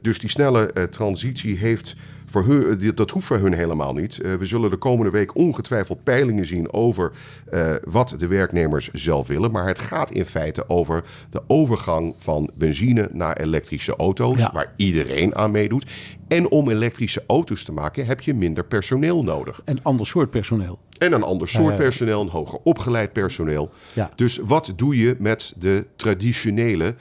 [0.01, 1.95] Dus die snelle transitie heeft
[2.31, 4.19] voor hun, dat hoeft voor hun helemaal niet.
[4.21, 7.11] Uh, we zullen de komende week ongetwijfeld peilingen zien over
[7.53, 9.51] uh, wat de werknemers zelf willen.
[9.51, 14.51] Maar het gaat in feite over de overgang van benzine naar elektrische auto's, ja.
[14.53, 15.91] waar iedereen aan meedoet.
[16.27, 19.61] En om elektrische auto's te maken heb je minder personeel nodig.
[19.65, 20.79] Een ander soort personeel.
[20.97, 23.71] En een ander soort personeel, een hoger opgeleid personeel.
[23.93, 24.09] Ja.
[24.15, 26.95] Dus wat doe je met de traditionele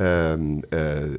[0.00, 1.12] um, uh, uh,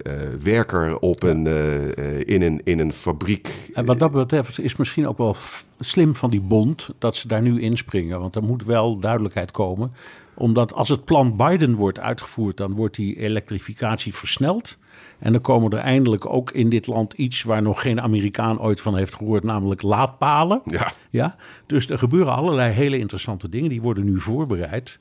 [0.43, 3.69] werker op een, uh, in, een, in een fabriek.
[3.73, 5.35] En wat dat betreft is misschien ook wel
[5.79, 8.19] slim van die bond dat ze daar nu inspringen.
[8.19, 9.91] Want er moet wel duidelijkheid komen.
[10.33, 14.77] Omdat als het plan Biden wordt uitgevoerd, dan wordt die elektrificatie versneld.
[15.19, 18.81] En dan komen er eindelijk ook in dit land iets waar nog geen Amerikaan ooit
[18.81, 20.61] van heeft gehoord, namelijk laadpalen.
[20.65, 20.91] Ja.
[21.09, 21.35] Ja?
[21.65, 24.99] Dus er gebeuren allerlei hele interessante dingen, die worden nu voorbereid.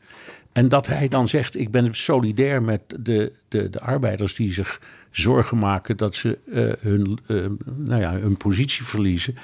[0.54, 4.80] En dat hij dan zegt: Ik ben solidair met de, de, de arbeiders die zich
[5.10, 9.36] zorgen maken dat ze uh, hun, uh, nou ja, hun positie verliezen.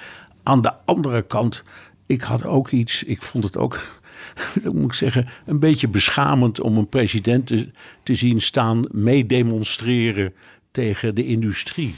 [0.43, 1.63] Aan de andere kant,
[2.07, 3.81] ik had ook iets, ik vond het ook,
[4.73, 7.69] moet ik zeggen, een beetje beschamend om een president te,
[8.03, 10.35] te zien staan meedemonstreren
[10.71, 11.95] tegen de industrie.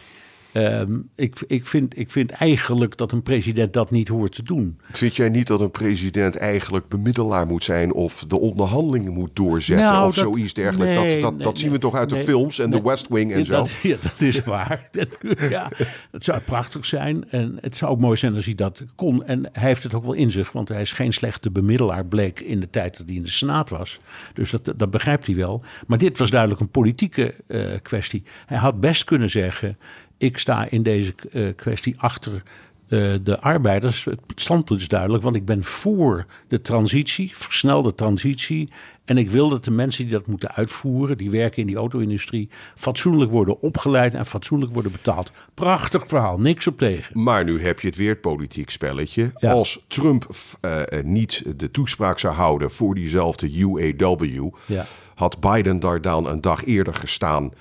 [0.54, 4.78] Um, ik, ik, vind, ik vind eigenlijk dat een president dat niet hoort te doen.
[4.90, 9.86] Vind jij niet dat een president eigenlijk bemiddelaar moet zijn of de onderhandelingen moet doorzetten
[9.86, 10.94] nou, of dat, zoiets dergelijks?
[10.94, 13.32] Nee, dat dat, nee, dat zien we toch uit de films en de West Wing
[13.32, 13.52] en zo?
[13.52, 14.88] Dat, ja, dat is waar.
[15.50, 15.70] ja,
[16.10, 19.24] het zou prachtig zijn en het zou ook mooi zijn als hij dat kon.
[19.24, 22.40] En hij heeft het ook wel in zich, want hij is geen slechte bemiddelaar, bleek
[22.40, 24.00] in de tijd dat hij in de Senaat was.
[24.34, 25.62] Dus dat, dat begrijpt hij wel.
[25.86, 28.22] Maar dit was duidelijk een politieke uh, kwestie.
[28.46, 29.78] Hij had best kunnen zeggen
[30.22, 32.32] ik sta in deze uh, kwestie achter
[32.88, 34.04] uh, de arbeiders.
[34.04, 38.68] Het standpunt is duidelijk, want ik ben voor de transitie, versnelde transitie.
[39.04, 42.48] En ik wil dat de mensen die dat moeten uitvoeren, die werken in die auto-industrie,
[42.74, 45.32] fatsoenlijk worden opgeleid en fatsoenlijk worden betaald.
[45.54, 47.22] Prachtig verhaal, niks op tegen.
[47.22, 49.32] Maar nu heb je het weer het politiek spelletje.
[49.36, 49.52] Ja.
[49.52, 50.28] Als Trump
[50.64, 54.86] uh, niet de toespraak zou houden voor diezelfde UAW, ja.
[55.14, 57.52] had Biden daar dan een dag eerder gestaan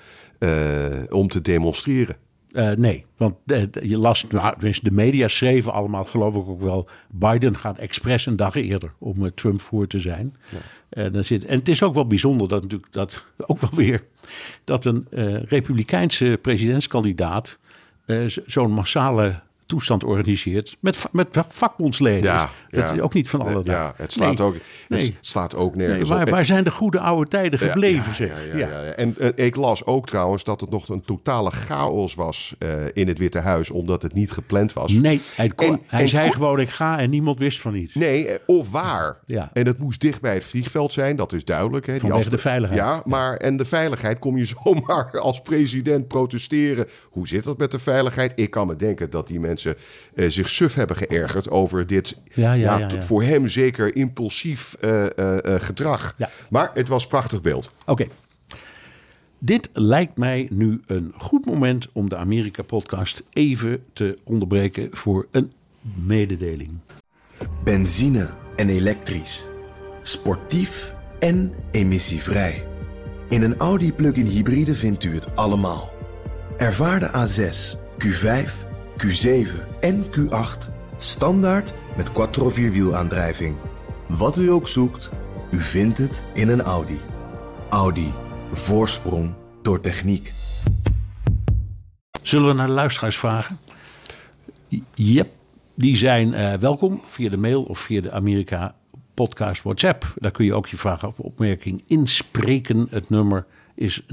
[1.10, 2.16] om te demonstreren.
[2.52, 6.88] Uh, nee, want uh, je las, nou, de media schreven allemaal, geloof ik ook wel,
[7.10, 10.36] Biden gaat expres een dag eerder om uh, Trump voor te zijn.
[10.90, 11.08] Ja.
[11.08, 14.04] dan zit, en het is ook wel bijzonder dat natuurlijk, dat ook wel weer,
[14.64, 15.06] dat een
[15.44, 17.58] republikeinse presidentskandidaat
[18.46, 22.22] zo'n massale toestand organiseert met, met vakbondsleden.
[22.22, 22.92] Ja, dat ja.
[22.92, 24.56] is ook niet van alle Ja, het slaat, nee, ook,
[24.88, 25.00] nee.
[25.00, 26.28] het slaat ook nergens waar, op.
[26.28, 28.46] Waar zijn de goede oude tijden gebleven, ja, zeg?
[28.52, 32.54] Ja, ja, En uh, ik las ook trouwens dat het nog een totale chaos was
[32.58, 34.92] uh, in het Witte Huis, omdat het niet gepland was.
[34.92, 37.94] Nee, hij, kon, en, hij en zei gewoon ik ga en niemand wist van iets.
[37.94, 39.18] Nee, eh, of waar.
[39.26, 39.50] Ja.
[39.52, 41.86] En het moest dicht bij het vliegveld zijn, dat is duidelijk.
[41.86, 42.80] Hè, Vanwege de veiligheid.
[42.80, 46.86] Ja, maar en de veiligheid kom je zomaar als president protesteren.
[47.10, 48.32] Hoe zit dat met de veiligheid?
[48.34, 49.74] Ik kan me denken dat die mensen uh,
[50.28, 55.36] zich suf hebben geërgerd over dit ja, ja, ja, voor hem zeker impulsief uh, uh,
[55.42, 56.16] gedrag.
[56.50, 57.70] Maar het was een prachtig beeld.
[57.80, 57.90] Oké.
[57.90, 58.08] Okay.
[59.38, 65.52] Dit lijkt mij nu een goed moment om de Amerika-podcast even te onderbreken voor een
[65.80, 66.78] mededeling.
[67.64, 69.46] Benzine en elektrisch.
[70.02, 72.66] Sportief en emissievrij.
[73.28, 75.90] In een Audi plug-in hybride vindt u het allemaal.
[76.56, 79.48] Ervaar de A6, Q5 Q7
[79.80, 83.56] en Q8 standaard met quattro vierwielaandrijving.
[84.06, 85.10] Wat u ook zoekt,
[85.50, 87.00] u vindt het in een Audi.
[87.70, 88.12] Audi.
[88.52, 90.32] Voorsprong door techniek.
[92.22, 93.58] Zullen we naar de luisteraars vragen?
[94.94, 95.30] Yep,
[95.74, 98.74] die zijn uh, welkom via de mail of via de Amerika
[99.14, 100.12] podcast WhatsApp.
[100.14, 102.86] Daar kun je ook je vraag of opmerking inspreken.
[102.90, 104.08] Het nummer is 0628135020.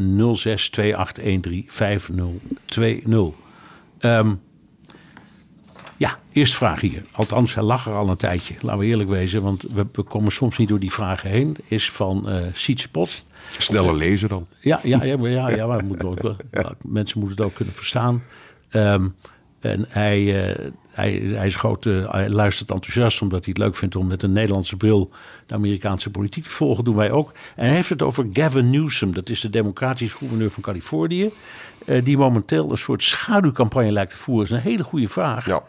[4.00, 4.42] Um,
[6.00, 7.04] ja, eerste vraag hier.
[7.12, 8.54] Althans, hij lag er al een tijdje.
[8.62, 11.56] Laten we eerlijk wezen, want we, we komen soms niet door die vragen heen.
[11.68, 13.26] Is van uh, Sietse Pot.
[13.58, 14.48] Sneller lezen dan.
[14.62, 16.36] Ja, ja, ja, ja, ja, maar moet ook,
[16.82, 18.24] mensen moeten het ook kunnen verstaan.
[18.72, 19.16] Um,
[19.60, 23.76] En hij, uh, hij, hij, is groot, uh, hij luistert enthousiast omdat hij het leuk
[23.76, 25.12] vindt om met een Nederlandse bril
[25.46, 26.84] de Amerikaanse politiek te volgen.
[26.84, 27.32] Doen wij ook.
[27.56, 31.32] En hij heeft het over Gavin Newsom, dat is de democratische gouverneur van Californië.
[31.86, 34.50] Uh, die momenteel een soort schaduwcampagne lijkt te voeren.
[34.50, 35.46] Dat is een hele goede vraag.
[35.46, 35.64] Ja.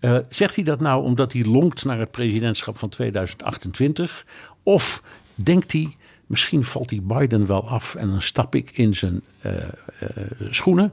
[0.00, 4.26] Uh, zegt hij dat nou omdat hij longt naar het presidentschap van 2028?
[4.62, 5.02] Of
[5.34, 9.52] denkt hij, misschien valt hij Biden wel af en dan stap ik in zijn uh,
[9.52, 10.08] uh,
[10.50, 10.92] schoenen?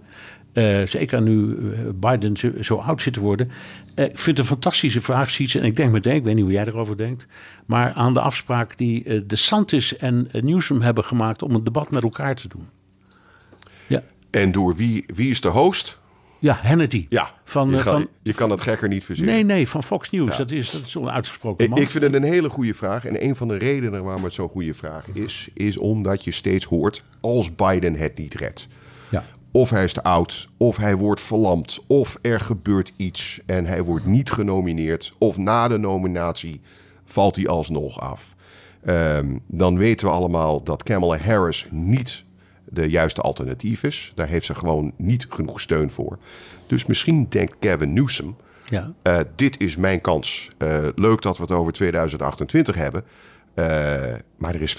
[0.85, 1.57] zeker nu
[1.95, 3.47] Biden zo, zo, oud zit te worden.
[3.95, 5.55] ik vind het een fantastische vraag, Siets.
[5.55, 7.25] En ik denk meteen, ik weet niet hoe jij erover denkt.
[7.65, 12.03] Maar aan de afspraak die de Santis en Newsom hebben gemaakt om een debat met
[12.03, 12.67] elkaar te doen.
[13.87, 14.03] Ja.
[14.29, 15.97] En door wie, wie is de host?
[16.39, 17.05] Ja, Hannity.
[17.09, 19.33] Ja, van, je, kan, van, je kan het gekker niet verzinnen.
[19.33, 20.31] Nee, nee, van Fox News.
[20.31, 20.37] Ja.
[20.37, 21.79] Dat, is, dat is zo'n uitgesproken man.
[21.79, 23.05] Ik vind het een hele goede vraag.
[23.05, 25.49] En een van de redenen waarom het zo'n goede vraag is...
[25.53, 28.67] is omdat je steeds hoort als Biden het niet redt.
[29.09, 29.23] Ja.
[29.51, 31.79] Of hij is te oud, of hij wordt verlamd...
[31.87, 35.13] of er gebeurt iets en hij wordt niet genomineerd...
[35.17, 36.61] of na de nominatie
[37.05, 38.35] valt hij alsnog af.
[38.87, 42.23] Um, dan weten we allemaal dat Kamala Harris niet
[42.69, 44.11] de juiste alternatief is.
[44.15, 46.17] Daar heeft ze gewoon niet genoeg steun voor.
[46.67, 48.35] Dus misschien denkt Kevin Newsom...
[48.69, 48.93] Ja.
[49.03, 50.49] Uh, dit is mijn kans.
[50.63, 53.03] Uh, leuk dat we het over 2028 hebben.
[53.55, 53.65] Uh,
[54.37, 54.77] maar er is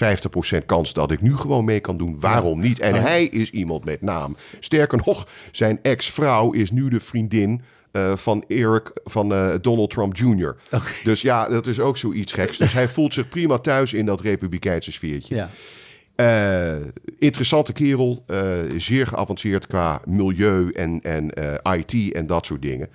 [0.57, 2.19] 50% kans dat ik nu gewoon mee kan doen.
[2.19, 2.79] Waarom niet?
[2.79, 3.01] En Ja.
[3.01, 4.35] hij is iemand met naam.
[4.59, 10.15] Sterker nog, zijn ex-vrouw is nu de vriendin eh, van Eric van eh, Donald Trump
[10.17, 10.55] Jr.
[11.03, 12.57] Dus ja, dat is ook zoiets geks.
[12.57, 15.35] Dus hij voelt zich prima thuis in dat republikeinse sfeertje.
[15.35, 15.49] Ja.
[16.19, 16.75] Eh,
[17.19, 22.89] interessante kerel, eh, zeer geavanceerd qua milieu en, en eh, IT en dat soort dingen.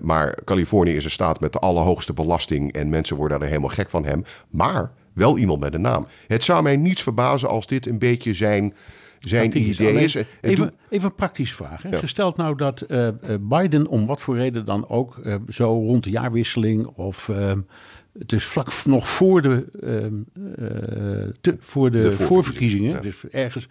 [0.00, 3.90] Maar Californië is een staat met de allerhoogste belasting en mensen worden er helemaal gek
[3.90, 4.24] van hem.
[4.50, 6.06] Maar wel iemand met een naam.
[6.26, 8.74] Het zou mij niets verbazen als dit een beetje zijn,
[9.18, 10.14] zijn idee Alleen is.
[10.14, 11.82] En- en even, even een praktische vraag.
[11.82, 11.88] Hè.
[11.88, 11.98] Ja.
[11.98, 12.86] Gesteld nou dat
[13.40, 17.30] Biden om wat voor reden dan ook zo rond de jaarwisseling of
[18.18, 20.14] het is vlak v- nog voor de, ehm,
[20.56, 23.00] eh, te- voor de, De voorverkiezingen, ja.
[23.00, 23.68] dus ergens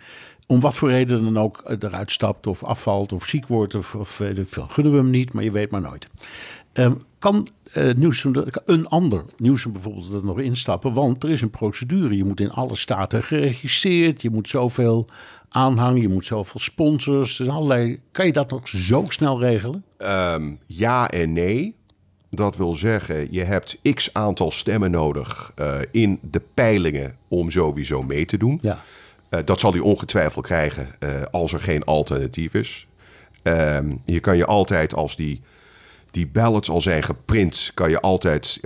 [0.47, 3.95] om wat voor reden dan ook eh, eruit stapt of afvalt of ziek wordt of,
[3.95, 4.67] of weet ik veel.
[4.69, 6.07] Gunnen we hem niet, maar je weet maar nooit.
[6.73, 8.33] Ehm, kan eh Newsom,
[8.65, 10.93] een ander Newsom bijvoorbeeld er nog instappen?
[10.93, 12.17] Want er is een procedure.
[12.17, 14.21] Je moet in alle staten geregistreerd.
[14.21, 15.07] Je moet zoveel
[15.49, 16.01] aanhang.
[16.01, 17.37] Je moet zoveel sponsors.
[17.37, 19.83] Dus allerlei, kan je dat nog zo snel regelen?
[19.97, 21.75] Ehm, ja en nee.
[22.29, 28.03] Dat wil zeggen, je hebt x aantal stemmen nodig eh, in de peilingen om sowieso
[28.03, 28.59] mee te doen.
[28.61, 28.81] Ja.
[29.29, 32.87] Eh, dat zal hij ongetwijfeld krijgen eh, als er geen alternatief is.
[33.43, 35.41] Ehm, je kan je altijd, als die,
[36.11, 38.59] die ballots al zijn geprint, kan je altijd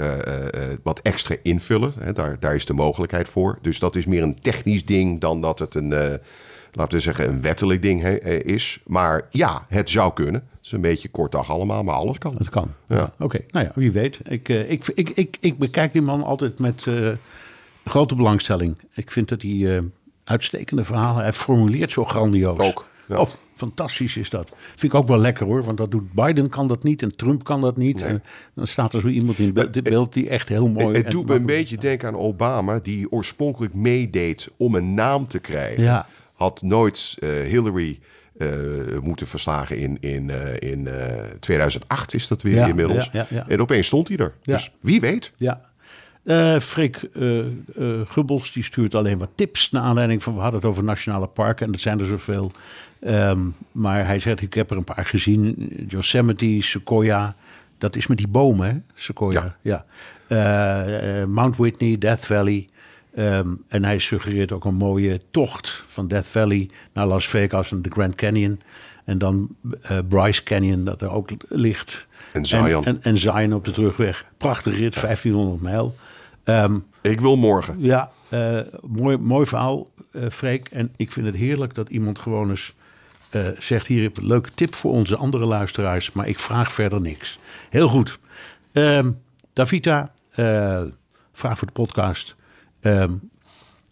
[0.84, 1.94] wat extra invullen.
[2.00, 3.60] Hè, daar, daar is de mogelijkheid voor.
[3.62, 6.20] Dus dat is meer een technisch ding dan dat het een,
[6.72, 8.82] laten we zeggen, een wettelijk ding eh, is.
[8.88, 10.42] Maar ja, het zou kunnen.
[10.58, 12.34] Het is een beetje kort dag allemaal, maar alles kan.
[12.38, 12.74] Dat kan.
[12.88, 13.14] Ja.
[13.20, 14.20] Oké, nou ja, wie weet.
[14.24, 17.10] Ik, eh, ik, ik, ik, ik bekijk die man altijd met eh,
[17.86, 18.78] grote belangstelling.
[18.94, 19.84] Ik vind dat hij
[20.24, 21.22] uitstekende verhalen...
[21.22, 22.60] Hij formuleert zo grandioos.
[22.60, 23.20] Ook, ja.
[23.20, 24.52] Oh, fantastisch is dat.
[24.70, 25.64] Vind ik ook wel lekker hoor.
[25.64, 28.02] Want dat doet Biden kan dat niet en Trump kan dat niet.
[28.02, 30.96] En dan staat er zo iemand in be- dit beeld die echt heel mooi...
[30.96, 35.28] Het en doet me een beetje denken aan Obama, die oorspronkelijk meedeed om een naam
[35.28, 35.84] te krijgen.
[35.84, 36.08] Ja.
[36.42, 38.00] Had nooit eh, Hillary
[38.38, 38.48] eh,
[39.02, 43.06] moeten verslagen in, in, eh, in eh, 2008 is dat weer Ja, inmiddels.
[43.12, 43.48] ja, ja, ja.
[43.48, 44.34] En opeens stond hij er.
[44.44, 45.32] Dus wie weet.
[45.38, 45.62] Ja.
[46.62, 47.40] Freek eh,
[48.08, 51.66] Gubbels die stuurt alleen wat tips naar aanleiding van we hadden het over nationale parken
[51.66, 52.52] en dat zijn er zoveel.
[53.00, 53.40] Ehm,
[53.72, 57.36] maar hij zegt ik heb er een paar gezien, Yosemite, Sequoia,
[57.78, 58.78] dat is met die bomen, hè?
[58.94, 59.58] Sequoia.
[59.62, 59.86] Ja.
[61.26, 62.70] Mount Whitney, Death Valley.
[63.16, 67.82] Ehm, en hij suggereert ook een mooie tocht van Death Valley naar Las Vegas en
[67.82, 68.60] de Grand Canyon.
[69.06, 72.08] En dan eh, Bryce Canyon, dat er ook ligt.
[72.34, 72.86] En Zion.
[72.86, 74.26] En, en Zion op de terugweg.
[74.38, 75.96] Prachtig rit, 1500 mijl.
[76.44, 77.76] Ehm, Ik wil morgen.
[77.80, 80.68] ja, eh, mooi, mooi verhaal, eh Freek.
[80.68, 82.74] En ik vind het heerlijk dat iemand gewoon eens
[83.60, 83.88] zegt...
[83.88, 86.12] hier heb ik een leuke tip voor onze andere luisteraars...
[86.12, 87.40] maar ik vraag verder niks.
[87.70, 88.20] Heel goed.
[88.72, 89.12] Ehm,
[89.54, 90.12] Davita,
[91.34, 92.36] vraag voor de podcast.
[92.82, 93.12] Ehm,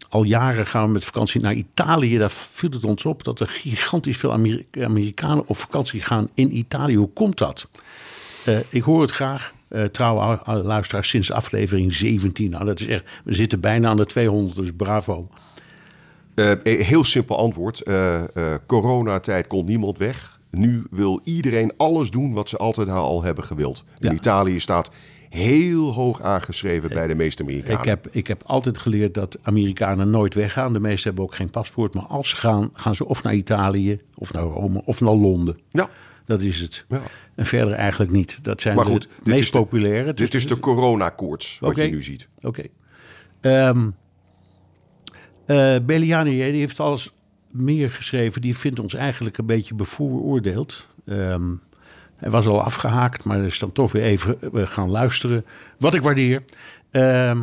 [0.10, 2.18] al jaren gaan we met vakantie naar Italië.
[2.18, 6.58] Daar viel het ons op dat er gigantisch veel Ameri- Amerikanen op vakantie gaan in
[6.58, 6.96] Italië.
[6.96, 7.68] Hoe komt dat?
[8.46, 9.54] Eh, ik hoor het graag.
[9.70, 12.50] Eh trouwe lu- luisteraars sinds aflevering 17.
[12.50, 15.28] Nou, dat is echt, we zitten bijna aan de 200, dus bravo.
[16.36, 17.82] Eh, heel simpel antwoord.
[17.82, 18.28] Eh, eh,
[18.68, 20.40] coronatijd kon niemand weg.
[20.52, 23.84] Nu wil iedereen alles doen wat ze altijd al hebben gewild.
[24.00, 24.12] Ja.
[24.12, 24.90] Italië staat
[25.30, 27.80] heel hoog aangeschreven bij de meeste Amerikanen.
[27.80, 30.74] Ik heb, ik heb altijd geleerd dat Amerikanen nooit weggaan.
[30.74, 31.94] De meesten hebben ook geen paspoort.
[31.94, 35.60] Maar als ze gaan, gaan ze of naar Italië, of naar Rome, of naar Londen.
[35.70, 35.90] Ja.
[36.26, 36.86] Dat is het.
[36.90, 37.02] Ja.
[37.36, 38.40] En verder eigenlijk niet.
[38.42, 40.14] Dat zijn Maar goed, de meest de- populaire.
[40.14, 42.28] Dit is de coronakoorts, wat je nu ziet.
[42.42, 42.64] Oké.
[43.42, 43.90] Ehm
[45.46, 47.10] eh, Belliani die heeft alles
[47.52, 48.42] meer geschreven.
[48.42, 50.88] Die vindt ons eigenlijk een beetje bevooroordeeld.
[51.06, 51.52] Ehm,
[52.20, 55.46] hij was al afgehaakt, maar is dan toch weer even eh, gaan luisteren.
[55.78, 56.44] Wat ik waardeer.
[56.92, 57.42] Ehm,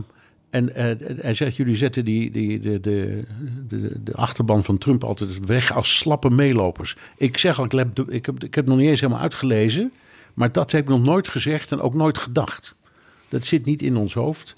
[0.51, 0.85] en eh,
[1.21, 3.25] hij zegt, jullie zetten die, die, de, de,
[3.69, 6.97] de, de achterban van Trump altijd weg als slappe meelopers.
[7.17, 9.93] Ik zeg al, ik heb, ik, heb, ik heb nog niet eens helemaal uitgelezen.
[10.35, 12.75] Maar dat heb ik nog nooit gezegd en ook nooit gedacht.
[13.29, 14.55] Dat zit niet in ons hoofd.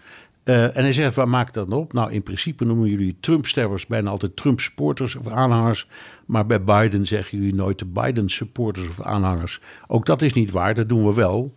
[0.49, 1.93] Eh, en hij zegt, waar maakt dat op?
[1.93, 5.89] Nou, in principe noemen jullie Trump-stervers bijna altijd Trump-supporters of aanhangers.
[6.27, 9.61] Maar bij Biden zeggen jullie nooit de Biden-supporters of aanhangers.
[9.87, 11.55] Ook dat is niet waar, dat doen we wel.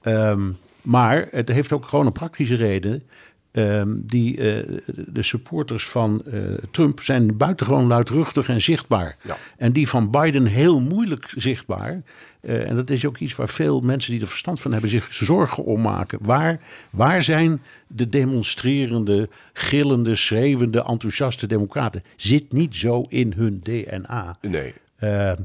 [0.00, 0.50] Ehm,
[0.82, 3.02] maar het heeft ook gewoon een praktische reden.
[3.50, 6.40] Ehm, die, eh, de supporters van eh,
[6.70, 9.16] Trump zijn buitengewoon luidruchtig en zichtbaar.
[9.22, 9.36] Ja.
[9.56, 12.02] En die van Biden heel moeilijk zichtbaar.
[12.46, 15.06] Eh, en dat is ook iets waar veel mensen die er verstand van hebben zich
[15.14, 16.18] zorgen om maken.
[16.22, 22.02] Waar, waar zijn de demonstrerende, gillende, schreeuwende, enthousiaste democraten?
[22.16, 24.36] Zit niet zo in hun DNA.
[24.40, 24.74] Nee.
[24.98, 25.36] Ehm,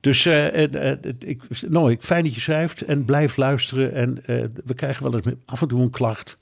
[0.00, 0.62] dus eh,
[1.18, 3.92] ik, nou, ik, fijn dat je schrijft en blijf luisteren.
[3.92, 6.38] En eh, we krijgen wel eens af en toe een klacht.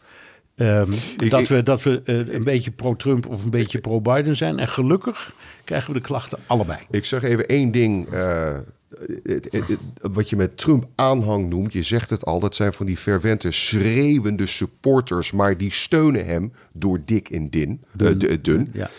[0.56, 2.00] ehm, Ik- dat we, dat we
[2.34, 4.58] een beetje pro-Trump of een beetje pro-Biden zijn.
[4.58, 5.34] En gelukkig
[5.64, 6.78] krijgen we de klachten allebei.
[6.90, 8.08] Ik zeg even één ding.
[10.00, 13.50] Wat je met Trump aanhang noemt, je zegt het al, dat zijn van die fervente,
[13.50, 18.18] schreeuwende supporters, maar die steunen hem door dik en din, dun.
[18.18, 18.38] dun.
[18.42, 18.68] dun.
[18.72, 18.90] Ja.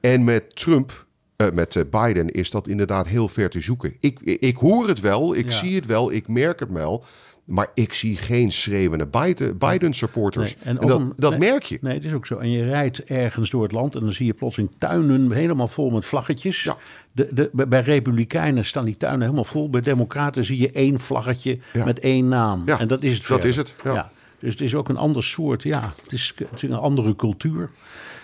[0.00, 3.96] En met Trump, eh, met eh, Biden, is dat inderdaad heel ver te zoeken.
[4.00, 5.50] Ik, ik hoor het wel, ik Ja.
[5.56, 7.04] zie het wel, ik merk het wel.
[7.44, 10.54] Maar ik zie geen schreeuwende Biden- Biden-supporters.
[10.56, 11.78] Nee, en dat, om- dat nee, merk je.
[11.80, 12.36] Nee, het is ook zo.
[12.36, 15.90] En je rijdt ergens door het land en dan zie je plotseling tuinen helemaal vol
[15.90, 16.62] met vlaggetjes.
[16.62, 16.76] Ja.
[17.12, 19.70] De, de, bij- Republikeinen staan die tuinen helemaal vol.
[19.70, 21.84] Bij Democraten zie je één vlaggetje Ja.
[21.84, 22.62] met één naam.
[22.66, 23.18] Ja, en dat is het.
[23.18, 23.48] dat verder.
[23.48, 24.10] is het, ja.
[24.38, 25.62] Dus het is ook een ander soort.
[25.62, 27.70] Ja, het is, het is een andere cultuur.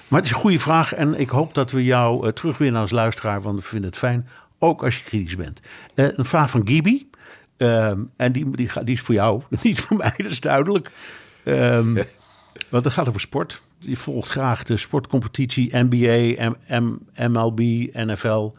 [0.09, 0.95] Maar het is een goede vraag.
[0.95, 3.41] En ik hoop dat we jou eh, terugwinnen als luisteraar.
[3.43, 4.29] Want we vinden het fijn.
[4.59, 5.61] Ook als je kritisch bent.
[5.95, 7.08] Eh, een vraag van Gibi.
[7.59, 10.91] Ehm, en die, die, die is voor jou, niet voor mij, dat is duidelijk.
[11.45, 11.95] Ehm,
[12.71, 13.63] want het gaat over sport.
[13.81, 16.99] Die volgt graag de sportcompetitie, NBA, M- M-
[17.33, 17.59] MLB,
[17.93, 18.51] NFL.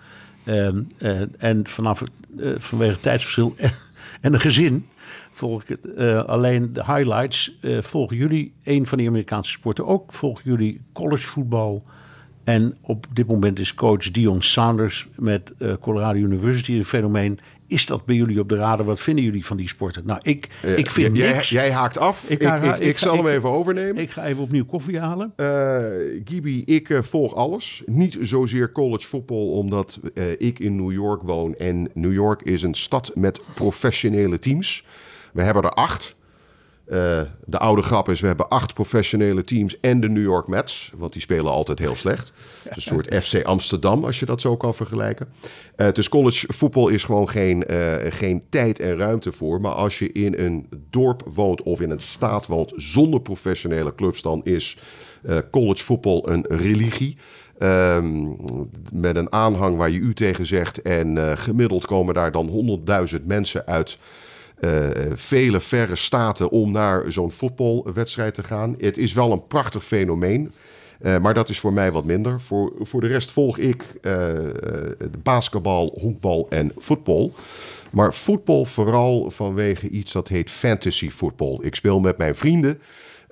[0.45, 2.04] Ehm, eh, en vanaf,
[2.38, 3.56] eh, vanwege het tijdsverschil
[4.22, 4.88] en een gezin
[5.32, 7.58] volg ik het, eh, alleen de highlights.
[7.62, 10.14] volgen jullie een van die Amerikaanse sporten ook?
[10.14, 11.84] Volgen jullie collegevoetbal?
[12.43, 17.39] En op dit moment is coach Dion Sanders met Colorado University een fenomeen.
[17.70, 18.86] Is dat bij jullie op de radar?
[18.86, 20.03] Wat vinden jullie van die sporten?
[20.05, 21.49] Nou, ik, ik vind Eh, jij, niks.
[21.49, 22.24] jij haakt af.
[22.30, 23.97] Ik, ik, ik, ga- zal hem even overnemen.
[24.01, 25.34] Ik ga even opnieuw koffie halen.
[25.36, 25.78] Eh
[26.26, 27.84] Gibi, ik eh, volg alles.
[27.86, 31.55] Niet zozeer college voetbal, omdat eh, ik in New York woon.
[31.55, 34.86] En New York is een stad met professionele teams.
[35.34, 36.15] We hebben er acht.
[36.90, 40.92] Eh, de oude grap is, we hebben acht professionele teams en de New York Mets.
[40.96, 42.32] Want die spelen altijd heel slecht.
[42.70, 45.28] Een soort FC Amsterdam, als je dat zo kan vergelijken.
[45.76, 49.62] Eh, dus college voetbal is gewoon geen, eh, geen tijd en ruimte voor.
[49.62, 54.22] Maar als je in een dorp woont of in een staat woont zonder professionele clubs...
[54.22, 54.78] dan is
[55.24, 57.18] eh, college voetbal een religie.
[57.58, 58.28] Ehm,
[58.94, 60.82] met een aanhang waar je u tegen zegt.
[60.82, 63.98] En gemiddeld komen daar dan 100.000 mensen uit
[65.14, 68.76] vele verre staten om naar zo'n voetbalwedstrijd te gaan.
[68.78, 70.51] Het is wel een prachtig fenomeen.
[71.01, 72.41] eh, maar dat is voor mij wat minder.
[72.41, 74.91] Voor, voor de rest volg ik eh, eh,
[75.24, 77.34] basketbal, honkbal en voetbal.
[77.91, 81.66] Maar voetbal vooral vanwege iets dat heet fantasy voetbal.
[81.66, 82.80] Ik speel met mijn vrienden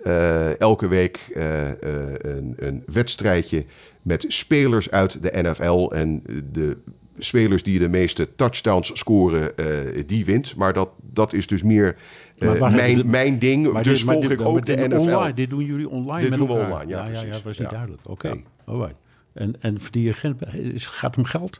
[0.04, 1.78] eh, elke week eh, eh,
[2.18, 3.66] een, een wedstrijdje
[4.02, 5.92] met spelers uit de NFL.
[5.94, 6.78] En de
[7.18, 10.56] spelers die de meeste touchdowns scoren, eh, die wint.
[10.56, 11.96] Maar dat, dat is dus meer
[12.38, 13.72] eh, mijn, mijn ding.
[13.72, 14.98] Maar dus dit- volg dit- ik ook de NFL.
[14.98, 16.72] Online, dit doen jullie online Dit met doen we elkaar?
[16.72, 17.62] online, ja, ja, ja, dat was Ja.
[17.62, 18.02] niet duidelijk.
[18.10, 18.36] Oké, Ja.
[18.66, 18.96] alright.
[19.34, 21.58] En, en voor die agent, is- gaat om geld?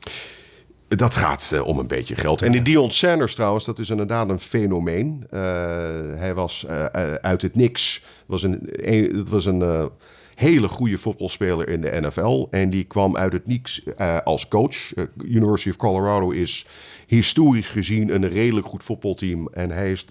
[0.88, 2.42] Dat gaat eh, om een beetje geld.
[2.42, 5.26] En die Dion Sanders trouwens, dat is inderdaad een fenomeen.
[6.18, 6.68] Hij was
[7.22, 8.06] uit het niks.
[8.26, 8.60] Was een,
[8.94, 9.90] een, het was een
[10.38, 12.48] hele goede voetbalspeler in de NFL.
[12.52, 14.94] En die kwam uit het niks eh, als coach.
[14.94, 16.66] Eh, University of Colorado is
[17.08, 19.48] historisch gezien een redelijk goed voetbalteam.
[19.54, 20.06] En hij is,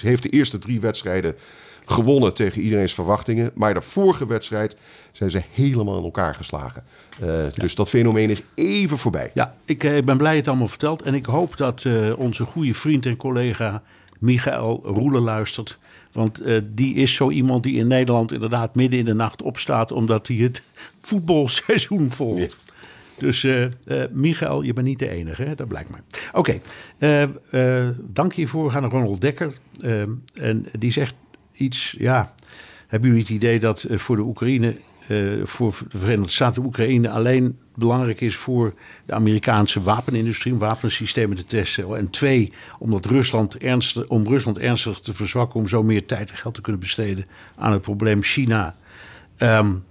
[0.00, 1.36] heeft de eerste drie wedstrijden
[1.84, 3.50] gewonnen tegen iedereen's verwachtingen.
[3.54, 4.76] Maar de vorige wedstrijd
[5.12, 6.84] zijn ze helemaal in elkaar geslagen.
[7.20, 9.30] Eh, Dus dat fenomeen is even voorbij.
[9.34, 11.02] Ja, ik eh, ben blij het allemaal verteld.
[11.02, 13.82] En ik hoop dat onze goede vriend en collega
[14.18, 15.78] Michael Roelen luistert.
[16.14, 19.92] Want eh, die is zo iemand die in Nederland inderdaad midden in de nacht opstaat...
[19.92, 20.62] omdat hij het
[21.00, 22.72] voetbalseizoen volgt.
[23.18, 23.66] Dus uh,
[24.12, 25.54] Michael, je bent niet de enige, hè?
[25.54, 26.02] dat blijkt maar.
[26.32, 26.60] Oké,
[26.98, 27.28] okay.
[27.98, 28.64] dank hiervoor.
[28.64, 29.52] We gaan naar Ronald Dekker.
[30.34, 31.14] en die zegt
[31.52, 32.34] iets, ja,
[32.86, 34.76] hebben jullie het idee dat voor de Oekraïne
[35.08, 38.74] uh, voor de Verenigde Staten Oekraïne alleen belangrijk is voor
[39.06, 41.96] de Amerikaanse wapenindustrie om wapensystemen te testen.
[41.96, 46.36] En twee, omdat Rusland ernstig, om Rusland ernstig te verzwakken om zo meer tijd en
[46.36, 47.26] geld te kunnen besteden
[47.56, 48.74] aan het probleem China.
[49.38, 49.84] Um,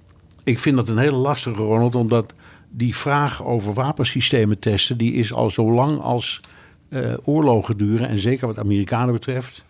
[0.43, 2.33] ik vind dat een hele lastige, Ronald, omdat
[2.69, 6.41] die vraag over wapensystemen testen, die is al zo lang als
[6.89, 8.07] uh, oorlogen duren.
[8.07, 9.63] En zeker wat Amerikanen betreft.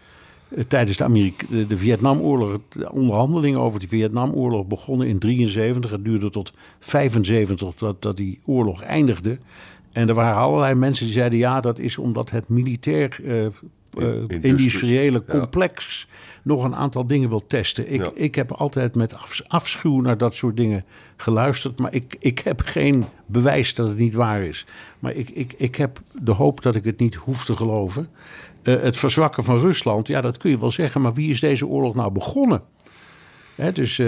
[0.56, 5.91] Eh, tijdens de, Amerika de Vietnamoorlog, de onderhandelingen over de Vietnamoorlog begonnen in 73.
[5.91, 9.38] Het duurde tot 75 dat, dat die oorlog eindigde.
[9.91, 13.45] En er waren allerlei mensen die zeiden: ja, dat is omdat het militair uh,
[13.97, 16.08] uh, industriële complex
[16.43, 17.93] nog een aantal dingen wil testen.
[17.93, 19.16] Ik, ik heb altijd met
[19.47, 20.86] afschuw naar dat soort dingen
[21.16, 21.80] geluisterd.
[21.80, 24.66] Maar ik, ik heb geen bewijs dat het niet waar is.
[24.99, 28.10] Maar ik, ik, ik heb de hoop dat ik het niet hoef te geloven.
[28.64, 31.01] Uh, het verzwakken van Rusland, ja, dat kun je wel zeggen.
[31.01, 32.61] Maar wie is deze oorlog nou begonnen?
[33.55, 34.07] Hè, dus uh,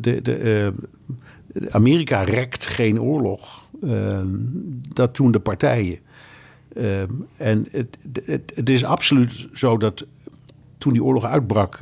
[0.00, 0.72] de, de,
[1.70, 3.68] Amerika rekt geen oorlog.
[4.88, 5.98] dat doen de partijen.
[7.36, 10.06] en het, het, het, is absoluut zo dat
[10.78, 11.78] toen die oorlog uitbrak,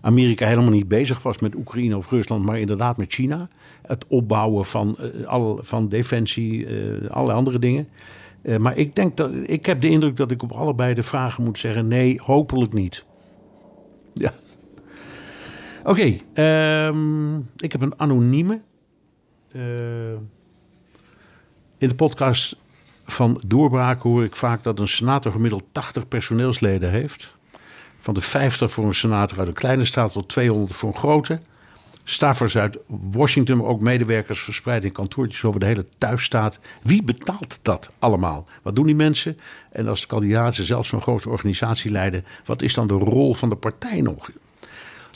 [0.00, 3.48] Amerika helemaal niet bezig was met Oekraïne of Rusland, maar inderdaad met China.
[3.82, 6.66] Het opbouwen van, al, van defensie,
[7.08, 7.88] allerlei andere dingen.
[8.42, 11.44] Uh, maar ik, denk dat, ik heb de indruk dat ik op allebei de vragen
[11.44, 13.04] moet zeggen: nee, hopelijk niet.
[14.14, 14.32] Ja.
[15.84, 18.60] Oké, okay, um, ik heb een anonieme.
[19.52, 19.62] Uh,
[21.78, 22.56] in de podcast
[23.04, 27.36] van Doorbraken hoor ik vaak dat een senator gemiddeld 80 personeelsleden heeft.
[27.98, 31.40] Van de 50 voor een senator uit een kleine staat tot 200 voor een grote.
[32.04, 36.58] Staffers uit Washington, maar ook medewerkers verspreid in kantoortjes over de hele thuisstaat.
[36.82, 38.48] Wie betaalt dat allemaal?
[38.62, 39.38] Wat doen die mensen?
[39.72, 43.48] En als de kandidaten zelfs zo'n grote organisatie leiden, wat is dan de rol van
[43.48, 44.30] de partij nog?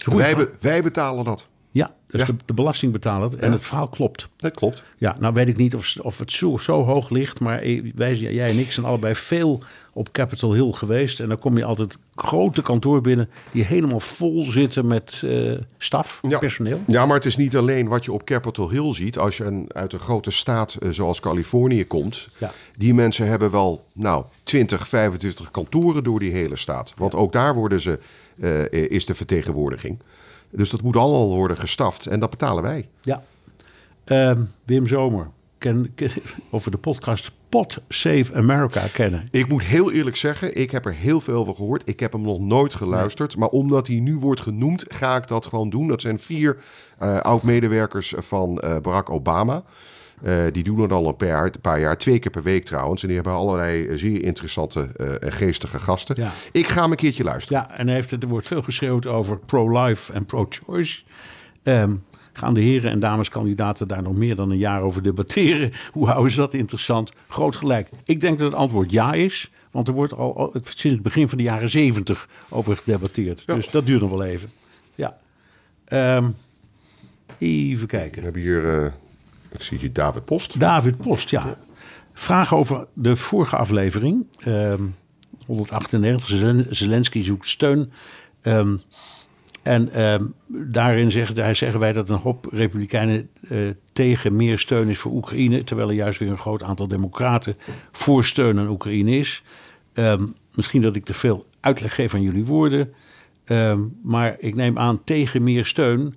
[0.05, 1.47] Wij, wij betalen dat.
[1.71, 3.39] Ja, dus De, de belastingbetaler.
[3.39, 4.29] En het verhaal klopt.
[4.37, 4.83] Dat klopt.
[4.97, 7.41] Ja, nou weet ik niet of, of het zo, zo hoog ligt.
[7.41, 7.59] Maar
[7.95, 9.63] wij, jij en ik zijn allebei veel
[9.97, 11.21] op Capitol Hill geweest.
[11.21, 16.21] En dan kom je altijd grote kantoor binnen die helemaal vol zitten met uh, staf,
[16.39, 16.81] personeel.
[16.87, 19.19] Ja, maar het is niet alleen wat je op Capitol Hill ziet.
[19.19, 22.29] Als je een, uit een grote staat uh, zoals Californië komt.
[22.39, 22.53] Ja.
[22.77, 26.93] Die mensen hebben wel nou, 20, 25 kantoren door die hele staat.
[26.97, 27.99] Want ook daar worden ze,
[28.37, 29.99] uh, is de vertegenwoordiging.
[30.51, 32.89] Dus dat moet allemaal worden gestaft en dat betalen wij.
[33.03, 33.23] Ja.
[34.07, 35.31] Uh, Wim Zomer,
[35.67, 35.93] ken,
[36.51, 39.29] we de podcast Pot Save America kennen.
[39.31, 41.83] Ik moet heel eerlijk zeggen, ik heb er heel veel over gehoord.
[41.85, 43.37] Ik heb hem nog nooit geluisterd.
[43.37, 45.89] Maar omdat hij nu wordt genoemd, ga ik dat gewoon doen.
[45.89, 46.57] Dat zijn vier
[47.03, 49.63] uh, oud-medewerkers van uh, Barack Obama.
[50.23, 53.03] Uh, die doen het al een paar, een paar, jaar, twee keer per week trouwens.
[53.03, 54.81] En die hebben allerlei zeer interessante
[55.21, 56.15] en geestige gasten.
[56.19, 56.33] Ja.
[56.53, 57.67] Ik ga hem een keertje luisteren.
[57.69, 61.03] Ja, en heeft, er wordt veel geschreeuwd over pro-life en pro-choice.
[61.63, 62.05] Um,
[62.37, 65.73] gaan de heren en dameskandidaten daar nog meer dan een jaar over debatteren.
[65.93, 67.13] Hoe houden ze dat interessant?
[67.29, 67.89] Groot gelijk.
[68.05, 69.51] Ik denk dat het antwoord ja is.
[69.71, 73.43] Want er wordt al sinds het begin van de jaren zeventig over gedebatteerd.
[73.47, 73.55] Ja.
[73.55, 74.51] Dus dat duurt nog wel even.
[74.95, 75.17] Ja.
[75.89, 76.37] Um,
[77.39, 78.17] even kijken.
[78.19, 78.87] We hebben hier, uh,
[79.51, 80.61] ik zie hier David Post.
[80.61, 81.57] David Post, ja.
[82.13, 84.27] Vraag over de vorige aflevering.
[84.47, 84.95] Um,
[85.47, 86.29] 198,
[86.71, 87.93] Zelensky zoekt steun.
[88.43, 88.83] Um,
[89.67, 90.15] en uh,
[90.49, 95.65] daarin zeggen, wij dat een hoop Republikeinen uh, tegen meer steun is voor Oekraïne.
[95.65, 97.57] Terwijl er juist weer een groot aantal Democraten
[97.93, 99.43] voor steun aan Oekraïne is.
[99.95, 102.93] Um, misschien dat ik te veel uitleg geef aan jullie woorden.
[103.47, 106.15] Um, maar ik neem aan tegen meer steun.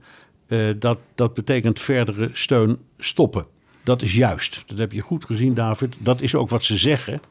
[0.48, 3.46] Uh, dat, dat betekent verdere steun stoppen.
[3.84, 4.64] Dat is juist.
[4.66, 5.96] Dat heb je goed gezien, David.
[6.00, 7.22] Dat is ook wat ze zeggen.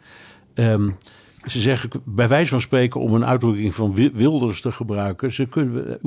[0.54, 0.96] Um,
[1.44, 5.98] ze zeggen bij wijze van spreken, om een uitdrukking van Wilders te gebruiken, ze kunnen,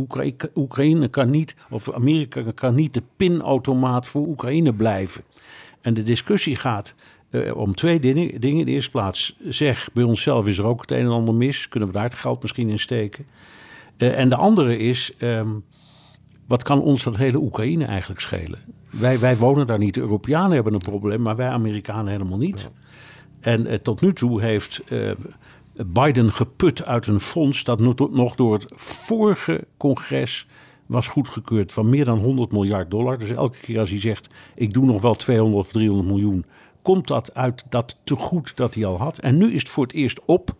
[0.55, 5.23] Oekraïne, kan niet, of Amerika kan niet de pinautomaat voor Oekraïne blijven.
[5.81, 6.95] En de discussie gaat
[7.29, 8.31] uh, om twee dingen.
[8.31, 11.67] In de eerste plaats, zeg, bij onszelf is er ook het een en ander mis.
[11.67, 13.25] Kunnen we daar het geld misschien in steken?
[13.97, 15.63] Uh, en de andere is, um,
[16.47, 18.59] wat kan ons dat hele Oekraïne eigenlijk schelen?
[18.89, 19.93] Wij, wij wonen daar niet.
[19.93, 22.69] De Europeanen hebben een probleem, maar wij Amerikanen helemaal niet.
[23.41, 25.11] En eh, tot nu toe heeft eh,
[25.85, 27.79] Biden geput uit een fonds dat
[28.11, 30.47] nog door het vorige congres
[30.85, 33.17] was goedgekeurd van meer dan 100 miljard dollar.
[33.17, 36.45] Dus elke keer als hij zegt: ik doe nog wel 200 of 300 miljoen,
[36.81, 39.19] komt dat uit dat tegoed dat hij al had.
[39.19, 40.55] En nu is het voor het eerst op.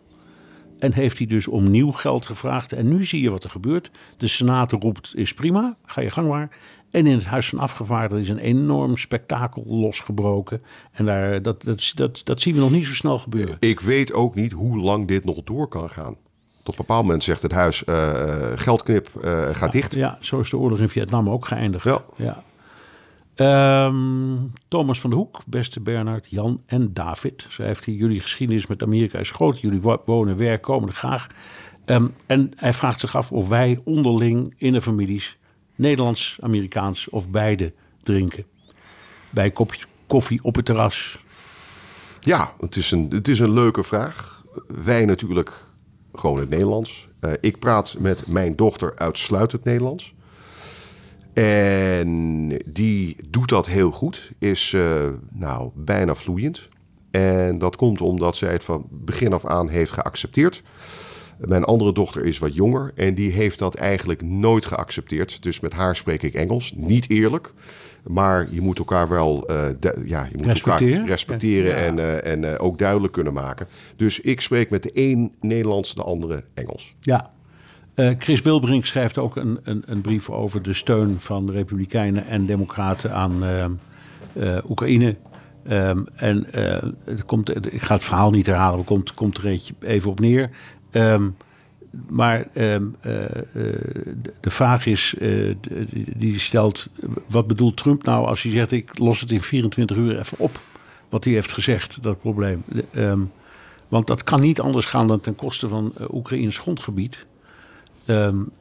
[0.78, 2.72] En heeft hij dus om nieuw geld gevraagd.
[2.72, 3.90] En nu zie je wat er gebeurt.
[4.16, 6.56] De Senaat roept, is prima, ga je gang maar.
[6.92, 10.62] En in het Huis van Afgevaardigden is een enorm spektakel losgebroken.
[10.92, 13.56] En daar, dat, dat, dat, dat zien we nog niet zo snel gebeuren.
[13.60, 16.16] Ik weet ook niet hoe lang dit nog door kan gaan.
[16.62, 19.94] Tot een bepaald moment zegt het huis, uh, geldknip uh, gaat dicht.
[19.94, 21.84] Ja, zo is de oorlog in Vietnam ook geëindigd.
[21.84, 22.04] Ja.
[22.16, 22.42] ja.
[23.86, 27.46] Um, Thomas van de Hoek, beste Bernard, Jan en David.
[27.48, 29.60] Schrijft hij, jullie geschiedenis met Amerika is groot.
[29.60, 31.26] Jullie wonen, werken, komen er graag.
[31.86, 35.38] Um, en hij vraagt zich af of wij onderling in de families
[35.74, 38.44] Nederlands, Amerikaans of beide drinken.
[39.30, 41.24] Bij een kopje koffie op het terras.
[42.20, 44.44] Ja, het is een, het is een leuke vraag.
[44.66, 45.64] Wij natuurlijk
[46.14, 47.08] gewoon het Nederlands.
[47.20, 50.14] Uh, ik praat met mijn dochter uitsluitend Nederlands.
[51.32, 56.68] En die doet dat heel goed, is uh, nou bijna vloeiend.
[57.10, 60.62] En dat komt omdat zij het van begin af aan heeft geaccepteerd.
[61.38, 65.42] Mijn andere dochter is wat jonger en die heeft dat eigenlijk nooit geaccepteerd.
[65.42, 66.72] Dus met haar spreek ik Engels.
[66.76, 67.52] Niet eerlijk,
[68.02, 69.66] maar je moet elkaar wel uh,
[70.04, 71.76] ja, je moet respecteren, elkaar respecteren ja.
[71.76, 73.66] en, uh, en uh, ook duidelijk kunnen maken.
[73.96, 76.94] Dus ik spreek met de een Nederlands, de andere Engels.
[77.00, 77.30] Ja.
[78.18, 82.46] Chris Wilbrink schrijft ook een, een, een, brief over de steun van de Republikeinen en
[82.46, 83.42] Democraten aan
[84.68, 85.16] Oekraïne.
[85.70, 86.46] Um, en
[87.04, 90.50] het komt, ik ga het verhaal niet herhalen, maar komt, komt er even op neer.
[90.92, 91.36] Um,
[92.08, 93.26] maar um, uh, uh,
[94.40, 95.54] de vraag is, uh,
[96.16, 96.86] die stelt,
[97.26, 100.60] wat bedoelt Trump nou als hij zegt, ik los het in 24 uur even op.
[101.08, 102.64] Wat hij heeft gezegd, dat probleem.
[102.96, 103.32] Um,
[103.88, 107.26] want dat kan niet anders gaan dan ten koste van Oekraïns grondgebied.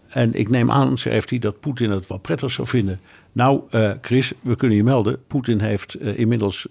[0.07, 2.99] en ik neem aan, schrijft hij, dat Poetin het wel prettig zou vinden.
[3.31, 3.61] Nou,
[4.01, 5.25] Chris, we kunnen je melden.
[5.27, 6.67] Poetin heeft inmiddels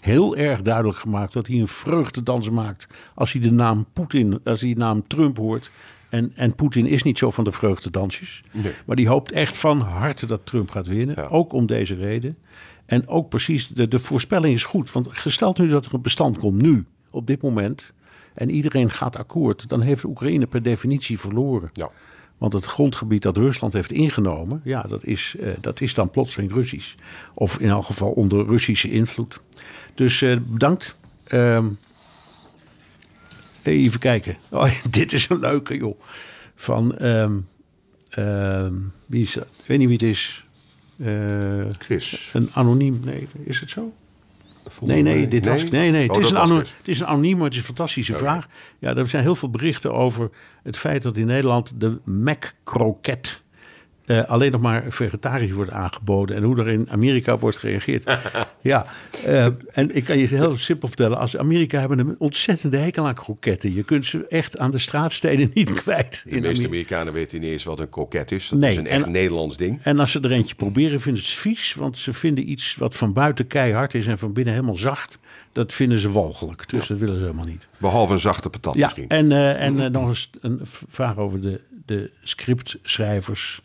[0.00, 4.60] heel erg duidelijk gemaakt dat hij een vreugdedans maakt als hij de naam Poetin, als
[4.60, 5.70] hij de naam Trump hoort.
[6.10, 8.42] En, en Poetin is niet zo van de vreugdedansjes.
[8.50, 8.72] Nee.
[8.86, 11.14] Maar die hoopt echt van harte dat Trump gaat winnen.
[11.18, 11.26] Ja.
[11.26, 12.36] Ook om deze reden.
[12.86, 14.92] En ook precies, de, de voorspelling is goed.
[14.92, 17.92] Want gesteld nu dat er een bestand komt, nu, op dit moment.
[18.34, 19.68] En iedereen gaat akkoord.
[19.68, 21.70] Dan heeft Oekraïne per definitie verloren.
[21.72, 21.90] Ja.
[22.38, 26.52] Want het grondgebied dat Rusland heeft ingenomen, ja, dat is, uh, dat is dan plotseling
[26.52, 26.94] Russisch.
[27.34, 29.40] Of in elk geval onder Russische invloed.
[29.94, 30.96] Dus uh, bedankt.
[31.32, 31.78] Um,
[33.62, 34.36] even kijken.
[34.50, 36.00] Oh, dit is een leuke, joh.
[36.54, 37.48] Van, um,
[38.18, 39.48] um, wie is dat?
[39.58, 40.44] Ik weet niet wie het is.
[40.96, 42.30] Uh, Chris.
[42.32, 43.92] Een anoniem, nee, is het zo?
[44.80, 45.52] Nee, nee, dit nee?
[45.52, 45.70] was.
[45.70, 46.08] Nee, nee.
[46.08, 48.12] Oh, het, is een was anoniem, het is een anoniem, maar het is een fantastische
[48.12, 48.20] Oké.
[48.20, 48.46] vraag.
[48.78, 50.30] Ja, er zijn heel veel berichten over
[50.62, 53.42] het feit dat in Nederland de Mac-kroket
[54.06, 56.36] eh, alleen nog maar vegetarisch wordt aangeboden.
[56.36, 58.04] En hoe er in Amerika wordt gereageerd.
[58.60, 58.86] ja,
[59.24, 61.18] eh, en ik kan je heel simpel vertellen.
[61.18, 63.74] Als Amerika hebben een ontzettende hekel aan kroketten.
[63.74, 66.10] Je kunt ze echt aan de straatsteden niet kwijt.
[66.24, 66.66] De meeste Amerika.
[66.66, 68.48] Amerikanen weten niet eens wat een koket is.
[68.48, 69.78] Dat Nee, is een echt en- Nederlands ding.
[69.82, 71.74] En als ze er eentje proberen, vinden ze het vies.
[71.74, 75.18] Want ze vinden iets wat van buiten keihard is en van binnen helemaal zacht.
[75.52, 76.68] Dat vinden ze walgelijk.
[76.68, 77.68] Dus dat willen ze helemaal niet.
[77.78, 79.08] Behalve een zachte patat Ja, misschien.
[79.08, 83.60] en, eh, en nog eens een vraag over de, de scriptschrijvers.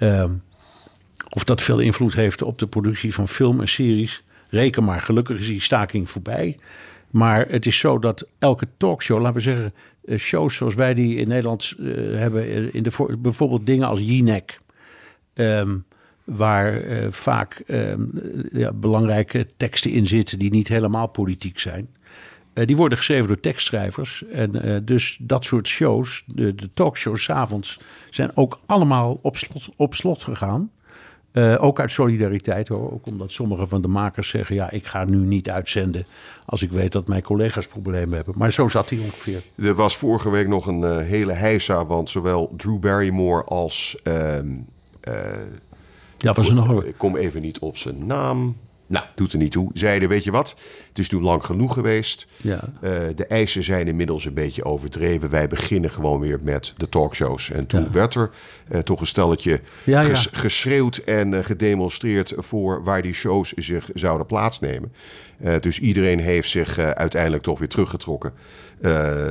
[0.00, 0.32] Ehm,
[1.28, 4.24] of dat veel invloed heeft op de productie van film en series.
[4.48, 6.58] Reken maar, gelukkig is die staking voorbij.
[7.10, 9.74] Maar het is zo dat elke talkshow, laten we zeggen,
[10.04, 11.86] eh, shows zoals wij die in Nederland eh,
[12.18, 14.58] hebben, eh, in de, voor- bijvoorbeeld dingen als Jinek.
[15.34, 15.76] Ehm,
[16.24, 18.02] waar vaak ehm,
[18.52, 21.88] ja, belangrijke teksten in zitten die niet helemaal politiek zijn.
[22.60, 24.24] Eh, die worden geschreven door tekstschrijvers.
[24.32, 27.80] En eh, dus dat soort shows, de, de talkshows 's avonds,
[28.10, 30.70] zijn ook allemaal op slot, op slot gegaan.
[31.32, 32.92] Eh, ook uit solidariteit hoor.
[32.92, 36.06] Ook omdat sommige van de makers zeggen: ja, ik ga nu niet uitzenden.
[36.46, 38.34] als ik weet dat mijn collega's problemen hebben.
[38.38, 39.42] Maar zo zat hij ongeveer.
[39.54, 43.96] Er was vorige week nog een hele heisa, want zowel Drew Barrymore als...
[44.02, 44.48] ehm,
[45.00, 45.14] eh,
[46.16, 46.86] Ja, was er nog een.
[46.86, 48.56] Ik kom even niet op zijn naam.
[48.90, 49.70] Nou, doet er niet toe.
[49.72, 50.56] Zeiden, weet je wat?
[50.88, 52.26] Het is nu lang genoeg geweest.
[52.36, 52.60] Ja.
[52.80, 55.30] Eh, de eisen zijn inmiddels een beetje overdreven.
[55.30, 57.50] Wij beginnen gewoon weer met de talkshows.
[57.50, 57.90] En toen Ja.
[57.90, 58.30] werd er
[58.68, 60.06] eh, toch een stelletje Ja, ja.
[60.08, 64.92] ges- geschreeuwd en eh, gedemonstreerd voor waar die shows zich zouden plaatsnemen.
[65.60, 68.32] Dus iedereen heeft zich uiteindelijk toch weer teruggetrokken.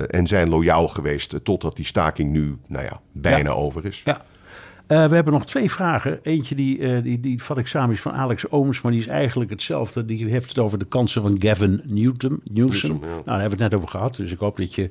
[0.07, 4.01] en zijn loyaal geweest totdat die staking nu, nou ja, bijna over is.
[4.05, 4.21] Ja.
[4.89, 6.19] Eh, we hebben nog twee vragen.
[6.23, 9.07] Eentje die, eh, die, die vat ik samen is van Alex Ooms, maar die is
[9.07, 10.05] eigenlijk hetzelfde.
[10.05, 12.41] Die heeft het over de kansen van Gavin Newton.
[12.43, 12.63] Newsom.
[12.89, 13.07] Newsom, ja.
[13.07, 14.89] Nou, daar hebben we het net over gehad, dus ik hoop dat je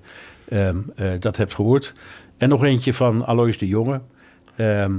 [0.48, 1.94] ehm, eh, dat hebt gehoord.
[2.36, 4.00] En nog eentje van Alois de Jonge.
[4.56, 4.96] Ehm,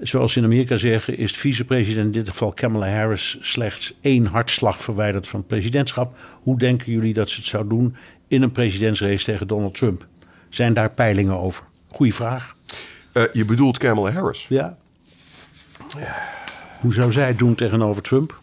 [0.00, 4.26] zoals ze in Amerika zeggen, is de vicepresident in dit geval Kamala Harris slechts één
[4.26, 6.16] hartslag verwijderd van het presidentschap.
[6.42, 7.96] Hoe denken jullie dat ze het zou doen
[8.28, 10.06] in een presidentsrace tegen Donald Trump?
[10.48, 11.64] Zijn daar peilingen over?
[11.86, 12.53] Goeie vraag.
[13.14, 14.46] Eh, je bedoelt Kamala Harris?
[14.48, 14.76] Ja.
[16.80, 18.40] Hoe zou zij het doen tegenover Trump?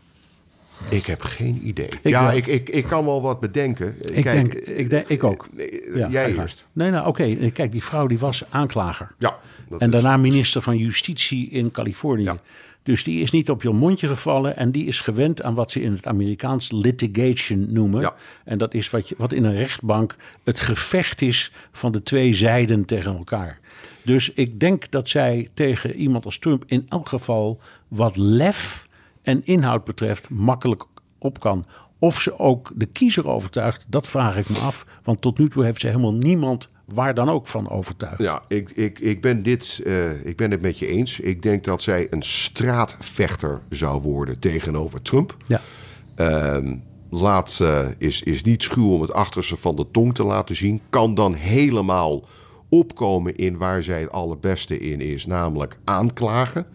[0.90, 1.86] Ik heb geen idee.
[1.88, 3.96] Ik ja, ik, ik, ik kan wel wat bedenken.
[4.12, 5.48] Ik, Kijk, denk, ik, denk, ik ook.
[5.54, 6.66] nee, Ja, jij eerst.
[6.72, 7.50] Nee, nou oké.
[7.52, 9.12] Kijk, die vrouw die was aanklager.
[9.18, 9.38] Ja,
[9.70, 12.24] en is- daarna minister van Justitie in Californië.
[12.24, 12.38] Ja.
[12.84, 15.82] Dus die is niet op je mondje gevallen en die is gewend aan wat ze
[15.82, 18.02] in het Amerikaans litigation noemen.
[18.02, 18.16] Ja.
[18.44, 22.34] En dat is wat, je, wat in een rechtbank het gevecht is van de twee
[22.34, 23.60] zijden tegen elkaar.
[24.04, 28.88] Dus ik denk dat zij tegen iemand als Trump in elk geval wat lef
[29.22, 30.84] en inhoud betreft makkelijk
[31.18, 31.66] op kan.
[32.00, 34.86] Of ze ook de kiezer overtuigt, dat vraag ik me af.
[35.04, 38.22] Want tot nu toe heeft ze helemaal niemand waar dan ook van overtuigd.
[38.22, 41.20] Ja, ik, ik, ik, ben dit, eh, ik ben het met je eens.
[41.20, 45.38] Ik denk dat zij een straatvechter zou worden tegenover Trump.
[45.46, 45.62] Ja.
[46.16, 46.76] Ehm,
[47.10, 50.82] laat, eh, is, is niet schuw om het achterste van de tong te laten zien.
[50.90, 52.24] Kan dan helemaal
[52.70, 56.66] opkomen in waar zij het allerbeste in is, namelijk aanklagen.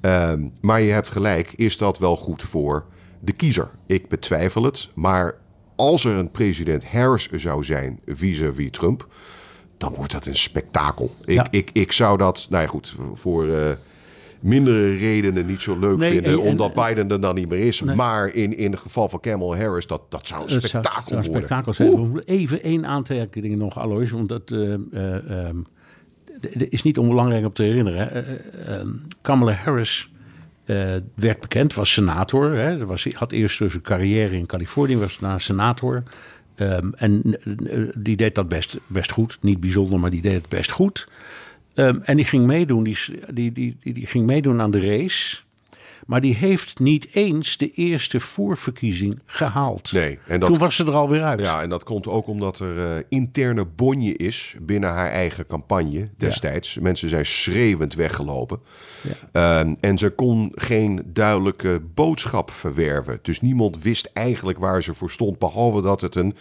[0.00, 2.84] Ehm, maar je hebt gelijk, is dat wel goed voor
[3.20, 3.70] de kiezer?
[3.86, 4.88] Ik betwijfel het.
[4.94, 5.34] Maar
[5.80, 9.08] als er een president Harris zou zijn vis-à-vis Trump,
[9.76, 11.14] dan wordt dat een spektakel.
[11.24, 11.46] Ik, Ja.
[11.50, 13.70] ik, ik zou dat, nou ja, goed, voor eh,
[14.40, 17.58] mindere redenen niet zo leuk Nee, vinden, en- en- omdat Biden er dan niet meer
[17.66, 17.82] is.
[17.82, 21.02] Maar in, in het geval van Kamala Harris, dat, dat zou een Het zou- spektakel
[21.08, 21.48] zou een worden.
[21.48, 22.18] spektakel zijn.
[22.24, 24.10] Even één aantekening nog, Alois.
[24.10, 24.54] Want dat d-
[26.72, 28.10] is niet onbelangrijk om te herinneren.
[28.10, 28.88] Eh, ehm,
[29.22, 30.10] Kamala Harris
[30.70, 32.56] eh, werd bekend, was senator.
[32.56, 32.86] Hè.
[32.86, 36.02] Was, had eerst dus een carrière in Californië, was daarna senator.
[36.54, 39.38] Ehm, en eh, die deed dat best, best goed.
[39.40, 41.08] Niet bijzonder, maar die deed het best goed.
[41.74, 42.98] Ehm, en die ging, meedoen, die,
[43.32, 45.36] die, die, die ging meedoen aan de race.
[46.10, 49.92] Maar die heeft niet eens de eerste voorverkiezing gehaald.
[49.92, 51.40] Nee, en dat- Toen was ze er alweer uit.
[51.40, 56.08] Ja, en dat komt ook omdat er eh, interne bonje is binnen haar eigen campagne
[56.16, 56.78] destijds.
[56.78, 58.58] Mensen zijn schreeuwend weggelopen.
[59.32, 63.18] Ehm, en ze kon geen duidelijke boodschap verwerven.
[63.22, 65.38] Dus niemand wist eigenlijk waar ze voor stond.
[65.38, 66.34] Behalve dat het een,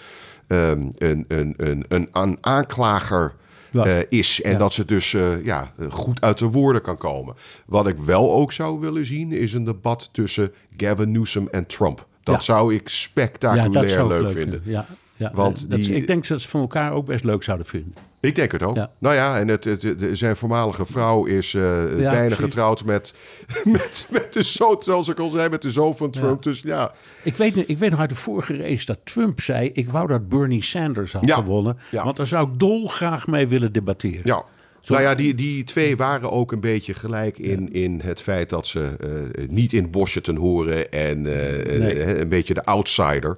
[0.47, 3.35] ehm, een, een, een, een, een aanklager
[3.73, 4.41] Eh, is.
[4.41, 7.35] En dat ze dus eh, ja, goed uit de woorden kan komen.
[7.65, 12.07] Wat ik wel ook zou willen zien is een debat tussen Gavin Newsom en Trump.
[12.23, 12.41] Dat Ja.
[12.41, 14.61] zou ik spectaculair zou leuk, vinden.
[14.65, 15.31] Ja, ja.
[15.33, 17.93] Want dat, ik denk dat ze van elkaar ook best leuk zouden vinden.
[18.21, 18.75] Ik denk het ook.
[18.75, 18.91] Ja.
[18.99, 23.13] Nou ja, en het, het, het- zijn voormalige vrouw is eh bijna getrouwd met,
[23.65, 26.43] met, met de zoon, zoals ik al zei, met de zoon van Trump.
[26.43, 26.91] Dus ja,
[27.23, 29.69] Ik weet, ik weet nog uit de vorige race dat Trump zei...
[29.73, 31.77] ik wou dat Bernie Sanders had gewonnen.
[31.91, 34.21] Want daar zou ik dolgraag mee willen debatteren.
[34.23, 34.43] ja.
[34.85, 38.67] Nou ja, die, die twee waren ook een beetje gelijk in, in het feit dat
[38.67, 42.19] ze eh, niet in Washington horen en eh, Nee.
[42.21, 43.37] een beetje de outsider.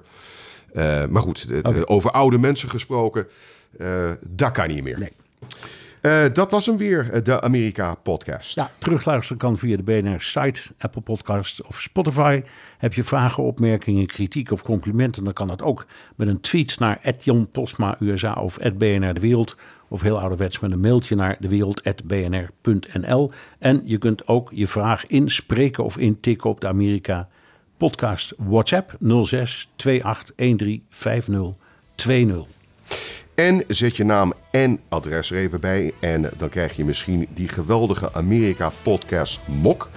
[1.10, 1.46] Maar goed,
[1.84, 3.26] over oude mensen gesproken,
[4.28, 5.10] dat kan niet meer.
[6.02, 8.54] Eh, dat was hem weer, eh, de Amerika-podcast.
[8.54, 12.42] Ja, terugluisteren kan via de BNR-site, Apple Podcasts of Spotify.
[12.78, 15.24] Heb je vragen, opmerkingen, kritiek of complimenten...
[15.24, 19.56] dan kan dat ook met een tweet naar Jan Postma USA of BNR De Wereld...
[19.88, 23.30] of heel ouderwets met een mailtje naar dewereld.bnr.nl.
[23.58, 27.28] En je kunt ook je vraag inspreken of intikken op de Amerika
[27.76, 31.52] podcast WhatsApp 06 28 13 50
[31.94, 32.51] 20.
[33.42, 35.92] En zet je naam en adres er even bij.
[36.00, 39.88] En dan krijg je misschien die geweldige Amerika-podcast Mok.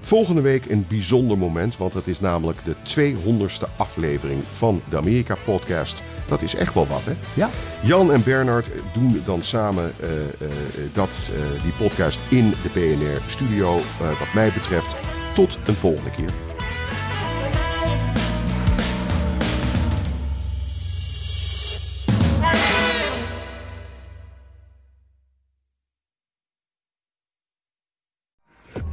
[0.00, 6.02] Volgende week een bijzonder moment, want het is namelijk de 200ste aflevering van de Amerika-podcast.
[6.26, 7.12] Dat is echt wel wat, hè?
[7.34, 7.48] Ja,
[7.82, 10.50] Jan en Bernard doen dan samen eh, eh,
[10.92, 13.74] dat, eh, die podcast in de PNR-studio.
[13.98, 14.96] Wat mij betreft,
[15.34, 16.47] tot een volgende keer.